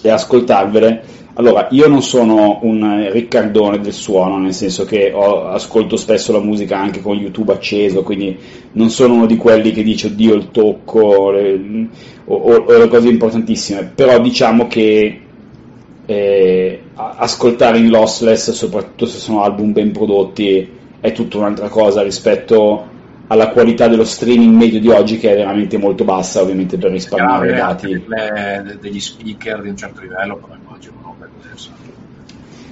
e 0.00 0.08
ascoltarvele 0.10 1.20
allora, 1.34 1.68
io 1.70 1.88
non 1.88 2.02
sono 2.02 2.58
un 2.62 3.08
riccardone 3.10 3.80
del 3.80 3.94
suono, 3.94 4.36
nel 4.38 4.52
senso 4.52 4.84
che 4.84 5.12
ho, 5.14 5.46
ascolto 5.46 5.96
spesso 5.96 6.30
la 6.30 6.40
musica 6.40 6.78
anche 6.78 7.00
con 7.00 7.16
YouTube 7.16 7.52
acceso, 7.52 8.02
quindi 8.02 8.36
non 8.72 8.90
sono 8.90 9.14
uno 9.14 9.26
di 9.26 9.36
quelli 9.36 9.72
che 9.72 9.82
dice 9.82 10.08
oddio 10.08 10.34
il 10.34 10.50
tocco 10.50 11.30
le, 11.30 11.88
o, 12.26 12.34
o, 12.36 12.78
le 12.78 12.88
cose 12.88 13.08
importantissime, 13.08 13.92
però 13.94 14.20
diciamo 14.20 14.66
che 14.66 15.20
eh, 16.06 16.82
ascoltare 16.94 17.78
in 17.78 17.88
lossless, 17.88 18.50
soprattutto 18.50 19.06
se 19.06 19.18
sono 19.18 19.42
album 19.42 19.72
ben 19.72 19.92
prodotti, 19.92 20.70
è 21.00 21.12
tutta 21.12 21.38
un'altra 21.38 21.68
cosa 21.68 22.02
rispetto 22.02 22.90
alla 23.28 23.48
qualità 23.48 23.88
dello 23.88 24.04
streaming 24.04 24.54
medio 24.54 24.78
di 24.78 24.88
oggi 24.88 25.18
che 25.18 25.32
è 25.32 25.36
veramente 25.36 25.78
molto 25.78 26.04
bassa 26.04 26.42
ovviamente 26.42 26.76
per 26.76 26.90
risparmiare 26.90 27.50
i 27.50 27.54
dati. 27.54 28.04
le, 28.06 28.76
degli 28.78 29.00
speaker 29.00 29.62
di 29.62 29.70
un 29.70 29.76
certo 29.76 30.02
livello 30.02 30.36
però 30.36 30.54
immagino 30.54 30.94
no, 31.02 31.16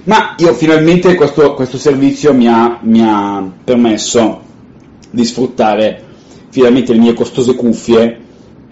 ma 0.03 0.35
io 0.37 0.53
finalmente 0.53 1.15
questo, 1.15 1.53
questo 1.53 1.77
servizio 1.77 2.33
mi 2.33 2.47
ha, 2.47 2.79
mi 2.81 3.01
ha, 3.03 3.47
permesso 3.63 4.41
di 5.09 5.23
sfruttare 5.25 6.03
finalmente 6.49 6.93
le 6.93 6.99
mie 6.99 7.13
costose 7.13 7.55
cuffie 7.55 8.19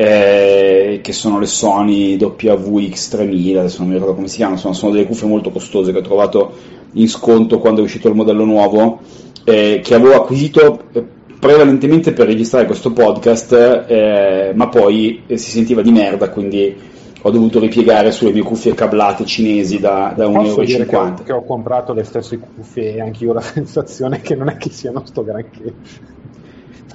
eh, 0.02 1.02
che 1.04 1.12
sono 1.12 1.40
le 1.40 1.46
Sony 1.46 2.16
WX3000 2.16 3.58
adesso 3.58 3.80
non 3.80 3.90
mi 3.90 3.96
ricordo 3.96 4.16
come 4.16 4.30
si 4.30 4.38
chiamano 4.38 4.58
sono, 4.58 4.74
sono 4.74 4.94
delle 4.94 5.06
cuffie 5.06 5.28
molto 5.28 5.50
costose 5.50 5.92
che 5.92 5.98
ho 5.98 6.02
trovato 6.02 6.54
in 6.94 7.10
sconto 7.10 7.60
quando 7.60 7.82
è 7.82 7.84
uscito 7.84 8.08
il 8.08 8.16
modello 8.16 8.46
nuovo 8.46 9.00
eh, 9.44 9.82
che 9.84 9.96
avevo 9.96 10.16
acquisito 10.16 10.84
eh, 10.94 11.04
prevalentemente 11.38 12.14
per 12.14 12.28
registrare 12.28 12.66
questo 12.66 12.92
podcast, 12.92 13.54
eh, 13.88 14.52
ma 14.54 14.68
poi 14.68 15.24
eh, 15.26 15.38
si 15.38 15.52
sentiva 15.52 15.82
di 15.82 15.92
merda, 15.92 16.30
quindi 16.30 16.76
ho 17.22 17.32
dovuto 17.32 17.60
ripiegare 17.60 18.12
sulle 18.12 18.32
mie 18.32 18.44
cuffie 18.44 18.74
cablate 18.74 19.26
cinesi 19.26 19.80
da, 19.80 20.14
da 20.16 20.28
1,50 20.28 20.36
euro. 20.38 20.64
Che 20.64 20.96
ho, 20.96 21.14
che 21.26 21.32
ho 21.34 21.44
comprato 21.44 21.94
le 21.94 22.04
stesse 22.04 22.40
cuffie 22.40 22.96
e 22.96 23.02
anche 23.02 23.24
io 23.24 23.32
ho 23.32 23.34
la 23.34 23.42
sensazione 23.42 24.22
che 24.22 24.36
non 24.36 24.50
è 24.50 24.58
che 24.58 24.70
siano 24.70 25.04
sto 25.06 25.24
granché. 25.24 25.74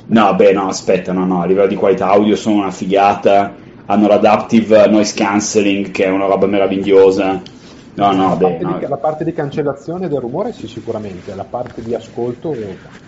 No, 0.07 0.35
beh, 0.35 0.53
no, 0.53 0.69
aspetta, 0.69 1.13
no, 1.13 1.25
no, 1.25 1.41
a 1.43 1.47
livello 1.47 1.67
di 1.67 1.77
qualità 1.77 2.09
audio 2.09 2.37
sono 2.37 2.57
una 2.57 2.71
figata, 2.71 3.55
hanno 3.87 4.07
l'adaptive 4.07 4.87
noise 4.89 5.15
cancelling 5.15 5.91
che 5.91 6.05
è 6.05 6.11
una 6.11 6.27
roba 6.27 6.47
meravigliosa 6.47 7.41
No, 7.97 8.11
no, 8.11 8.31
la, 8.31 8.37
beh, 8.37 8.45
parte 8.45 8.65
no. 8.65 8.79
Di, 8.79 8.87
la 8.89 8.97
parte 8.97 9.25
di 9.25 9.33
cancellazione 9.33 10.09
del 10.09 10.19
rumore 10.19 10.53
sì, 10.53 10.67
sicuramente, 10.67 11.35
la 11.35 11.45
parte 11.45 11.81
di 11.81 11.95
ascolto, 11.95 12.53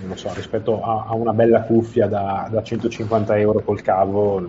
non 0.06 0.16
so, 0.16 0.30
rispetto 0.34 0.80
a, 0.80 1.06
a 1.08 1.14
una 1.14 1.32
bella 1.32 1.62
cuffia 1.62 2.06
da, 2.06 2.48
da, 2.50 2.62
150 2.62 3.36
euro 3.36 3.62
col 3.64 3.82
cavo, 3.82 4.48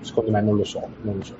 secondo 0.00 0.30
me 0.32 0.40
non 0.40 0.56
lo 0.56 0.64
so. 0.64 0.82
Non 1.02 1.16
lo 1.18 1.24
so. 1.24 1.34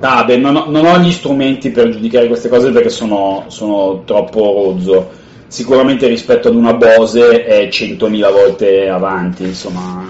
Ah, 0.00 0.24
beh, 0.24 0.38
non, 0.38 0.56
ho, 0.56 0.68
non, 0.68 0.84
ho, 0.84 0.98
gli 0.98 1.12
strumenti 1.12 1.70
per 1.70 1.88
giudicare 1.90 2.26
queste 2.26 2.48
cose 2.48 2.72
perché 2.72 2.90
sono, 2.90 3.44
sono 3.46 4.02
troppo 4.04 4.40
rozzo. 4.40 5.26
Sicuramente 5.48 6.06
rispetto 6.06 6.48
ad 6.48 6.54
una 6.54 6.74
Bose 6.74 7.44
è 7.44 7.68
100.000 7.68 8.30
volte 8.30 8.88
avanti, 8.88 9.44
insomma, 9.44 10.04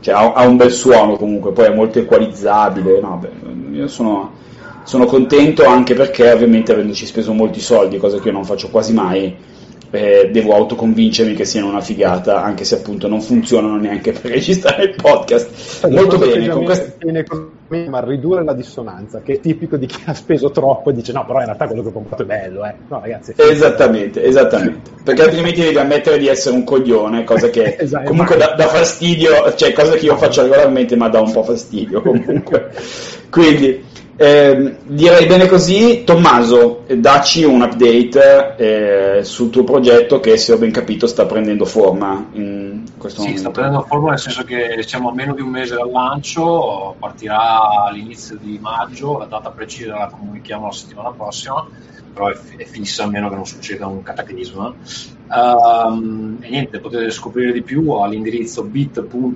cioè, 0.00 0.14
ha, 0.14 0.32
ha, 0.34 0.46
un 0.46 0.56
bel 0.56 0.70
suono 0.70 1.16
comunque, 1.16 1.52
poi 1.52 1.66
è 1.66 1.74
molto 1.74 1.98
equalizzabile. 1.98 3.00
No, 3.00 3.16
beh, 3.16 3.76
io 3.76 3.88
sono 3.88 4.44
sono 4.86 5.06
contento 5.06 5.64
anche 5.64 5.94
perché 5.94 6.30
ovviamente 6.30 6.70
avendoci 6.70 7.06
speso 7.06 7.32
molti 7.32 7.58
soldi, 7.58 7.98
cosa 7.98 8.20
che 8.20 8.28
io 8.28 8.34
non 8.34 8.44
faccio 8.44 8.68
quasi 8.68 8.92
mai, 8.92 9.34
eh, 9.90 10.30
devo 10.32 10.54
autoconvincermi 10.54 11.34
che 11.34 11.44
siano 11.44 11.68
una 11.68 11.80
figata, 11.80 12.42
anche 12.42 12.64
se 12.64 12.76
appunto 12.76 13.08
non 13.08 13.20
funzionano 13.20 13.76
neanche 13.76 14.12
per 14.18 14.30
registrare 14.30 14.84
il 14.84 14.94
podcast. 14.94 15.86
Molto 15.88 16.18
bene. 16.18 16.48
Con 16.48 16.64
quest... 16.64 16.94
Ma 17.68 18.00
ridurre 18.00 18.44
la 18.44 18.52
dissonanza, 18.52 19.22
che 19.22 19.34
è 19.34 19.40
tipico 19.40 19.76
di 19.76 19.86
chi 19.86 20.00
ha 20.04 20.14
speso 20.14 20.52
troppo 20.52 20.90
e 20.90 20.92
dice 20.92 21.10
no, 21.10 21.24
però 21.26 21.40
in 21.40 21.46
realtà 21.46 21.66
quello 21.66 21.82
che 21.82 21.88
ho 21.88 21.92
comprato 21.92 22.22
è 22.22 22.24
bello, 22.24 22.64
eh. 22.64 22.74
No, 22.86 23.00
ragazzi. 23.00 23.34
Esattamente, 23.36 24.22
esattamente. 24.22 24.90
Perché 25.02 25.22
altrimenti 25.22 25.62
devi 25.62 25.76
ammettere 25.76 26.16
di 26.18 26.28
essere 26.28 26.54
un 26.54 26.62
coglione, 26.62 27.24
cosa 27.24 27.50
che 27.50 27.74
esatto, 27.80 28.06
comunque 28.06 28.36
dà, 28.36 28.54
dà, 28.56 28.68
fastidio, 28.68 29.52
cioè 29.56 29.72
cosa 29.72 29.94
che 29.94 30.04
io 30.04 30.16
faccio 30.16 30.42
regolarmente 30.42 30.94
ma 30.94 31.08
dà 31.08 31.20
un 31.20 31.32
po' 31.32 31.42
fastidio 31.42 32.02
comunque. 32.02 32.70
Quindi 33.30 33.82
eh, 34.18 34.76
direi 34.82 35.26
bene 35.26 35.46
così, 35.46 36.02
Tommaso, 36.04 36.84
dacci 36.86 37.44
un 37.44 37.60
update 37.60 38.54
eh, 38.56 39.24
sul 39.24 39.50
tuo 39.50 39.62
progetto 39.62 40.20
che 40.20 40.38
se 40.38 40.52
ho 40.54 40.58
ben 40.58 40.70
capito 40.70 41.06
sta 41.06 41.26
prendendo 41.26 41.66
forma 41.66 42.28
in 42.32 42.84
questo 42.96 43.20
sì, 43.20 43.26
momento. 43.26 43.50
sta 43.50 43.60
prendendo 43.60 43.86
forma 43.86 44.10
nel 44.10 44.18
senso 44.18 44.42
che 44.44 44.82
siamo 44.86 45.10
a 45.10 45.12
meno 45.12 45.34
di 45.34 45.42
un 45.42 45.50
mese 45.50 45.74
dal 45.74 45.90
lancio, 45.90 46.96
partirà 46.98 47.84
all'inizio 47.86 48.38
di 48.40 48.58
maggio, 48.58 49.18
la 49.18 49.26
data 49.26 49.50
precisa 49.50 49.98
la 49.98 50.10
comunichiamo 50.10 50.66
la 50.66 50.72
settimana 50.72 51.10
prossima 51.10 51.66
però 52.16 52.28
è, 52.28 52.36
è 52.56 52.64
fissa 52.64 53.04
a 53.04 53.08
meno 53.08 53.28
che 53.28 53.34
non 53.34 53.44
succeda 53.44 53.86
un 53.86 54.02
cataclisma. 54.02 54.74
Um, 55.28 56.38
e 56.40 56.48
niente, 56.48 56.80
potete 56.80 57.10
scoprire 57.10 57.52
di 57.52 57.60
più 57.60 57.90
all'indirizzo 57.90 58.64
bit.ly 58.64 59.34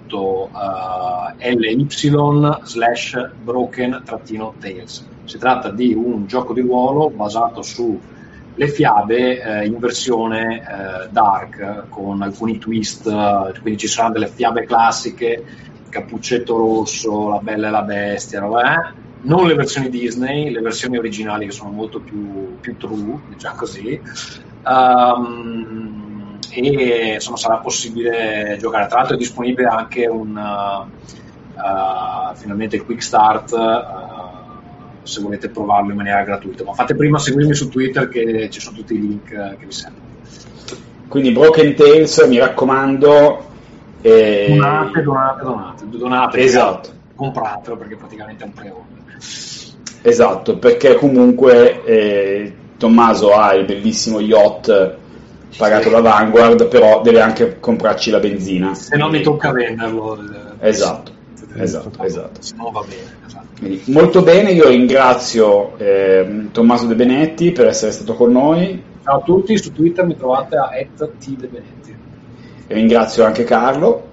slash 2.62 3.30
broken-tales. 3.42 5.08
Si 5.24 5.36
tratta 5.38 5.70
di 5.70 5.92
un 5.92 6.26
gioco 6.26 6.54
di 6.54 6.62
ruolo 6.62 7.10
basato 7.10 7.60
su 7.60 8.00
le 8.54 8.68
fiabe 8.68 9.42
eh, 9.42 9.66
in 9.66 9.78
versione 9.78 10.60
eh, 10.60 11.08
dark 11.10 11.84
con 11.90 12.22
alcuni 12.22 12.56
twist, 12.58 13.10
quindi 13.60 13.78
ci 13.78 13.88
saranno 13.88 14.14
delle 14.14 14.28
fiabe 14.28 14.64
classiche, 14.64 15.44
Cappuccetto 15.90 16.56
Rosso, 16.56 17.28
La 17.28 17.38
Bella 17.38 17.68
e 17.68 17.70
la 17.70 17.82
Bestia, 17.82 18.40
roba, 18.40 18.74
eh? 18.74 19.09
Non 19.22 19.46
le 19.46 19.54
versioni 19.54 19.88
Disney, 19.88 20.50
le 20.50 20.60
versioni 20.60 20.96
originali 20.96 21.46
che 21.46 21.52
sono 21.52 21.70
molto 21.70 22.00
più, 22.00 22.58
più 22.60 22.76
true, 22.76 23.18
diciamo 23.28 23.56
così. 23.56 24.00
Um, 24.64 26.38
e 26.50 27.14
insomma 27.14 27.36
sarà 27.36 27.56
possibile 27.56 28.56
giocare. 28.58 28.86
Tra 28.86 28.98
l'altro 28.98 29.14
è 29.16 29.18
disponibile 29.18 29.68
anche 29.68 30.06
un 30.06 30.36
uh, 30.36 32.34
finalmente 32.34 32.76
il 32.76 32.84
quick 32.84 33.02
start 33.02 33.52
uh, 33.52 35.02
se 35.02 35.20
volete 35.20 35.48
provarlo 35.48 35.90
in 35.90 35.96
maniera 35.96 36.22
gratuita. 36.22 36.64
Ma 36.64 36.72
fate 36.72 36.94
prima 36.94 37.18
seguirmi 37.18 37.54
su 37.54 37.68
Twitter 37.68 38.08
che 38.08 38.48
ci 38.50 38.60
sono 38.60 38.76
tutti 38.76 38.94
i 38.94 39.00
link 39.00 39.28
che 39.28 39.64
vi 39.64 39.72
servono. 39.72 40.08
Quindi 41.08 41.32
Broken 41.32 41.74
Tales, 41.74 42.24
mi 42.28 42.38
raccomando. 42.38 43.48
E... 44.00 44.46
Donate, 44.48 45.02
donate, 45.02 45.42
donate, 45.42 45.88
donate. 45.88 46.38
Esatto. 46.38 46.90
Compratelo 47.16 47.76
perché 47.76 47.96
praticamente 47.96 48.44
è 48.44 48.46
un 48.46 48.52
pre-order. 48.52 49.09
Esatto, 50.02 50.56
perché 50.56 50.94
comunque 50.94 51.84
eh, 51.84 52.52
Tommaso 52.78 53.32
ha 53.34 53.54
il 53.54 53.66
bellissimo 53.66 54.20
yacht 54.20 54.96
pagato 55.56 55.84
sì. 55.84 55.90
da 55.90 56.00
Vanguard, 56.00 56.68
però 56.68 57.02
deve 57.02 57.20
anche 57.20 57.58
comprarci 57.60 58.10
la 58.10 58.18
benzina. 58.18 58.74
Se 58.74 58.96
no 58.96 59.10
mi 59.10 59.20
tocca 59.20 59.52
venderlo. 59.52 60.18
Esatto, 60.60 61.12
esatto, 61.56 62.02
esatto. 62.02 62.40
Se 62.40 62.54
no 62.56 62.70
va 62.70 62.80
bene. 62.80 63.18
Esatto. 63.26 63.46
Quindi, 63.58 63.82
molto 63.86 64.22
bene, 64.22 64.52
io 64.52 64.68
ringrazio 64.68 65.76
eh, 65.76 66.46
Tommaso 66.50 66.86
De 66.86 66.94
Benetti 66.94 67.52
per 67.52 67.66
essere 67.66 67.92
stato 67.92 68.14
con 68.14 68.32
noi. 68.32 68.82
Ciao 69.04 69.18
a 69.18 69.22
tutti, 69.22 69.58
su 69.58 69.72
Twitter 69.72 70.06
mi 70.06 70.16
trovate 70.16 70.56
a 70.56 70.70
@tdebenetti. 70.96 71.94
Ringrazio 72.68 73.24
anche 73.24 73.44
Carlo. 73.44 74.08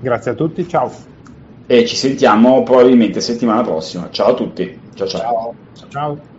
Grazie 0.00 0.32
a 0.32 0.34
tutti, 0.34 0.66
ciao. 0.66 0.90
E 1.68 1.84
ci 1.86 1.96
sentiamo 1.96 2.62
probabilmente 2.62 3.20
settimana 3.20 3.62
prossima. 3.62 4.08
Ciao 4.10 4.28
a 4.28 4.34
tutti. 4.34 4.78
Ciao 4.94 5.08
ciao. 5.08 5.56
Ciao. 5.72 5.88
ciao. 5.88 6.34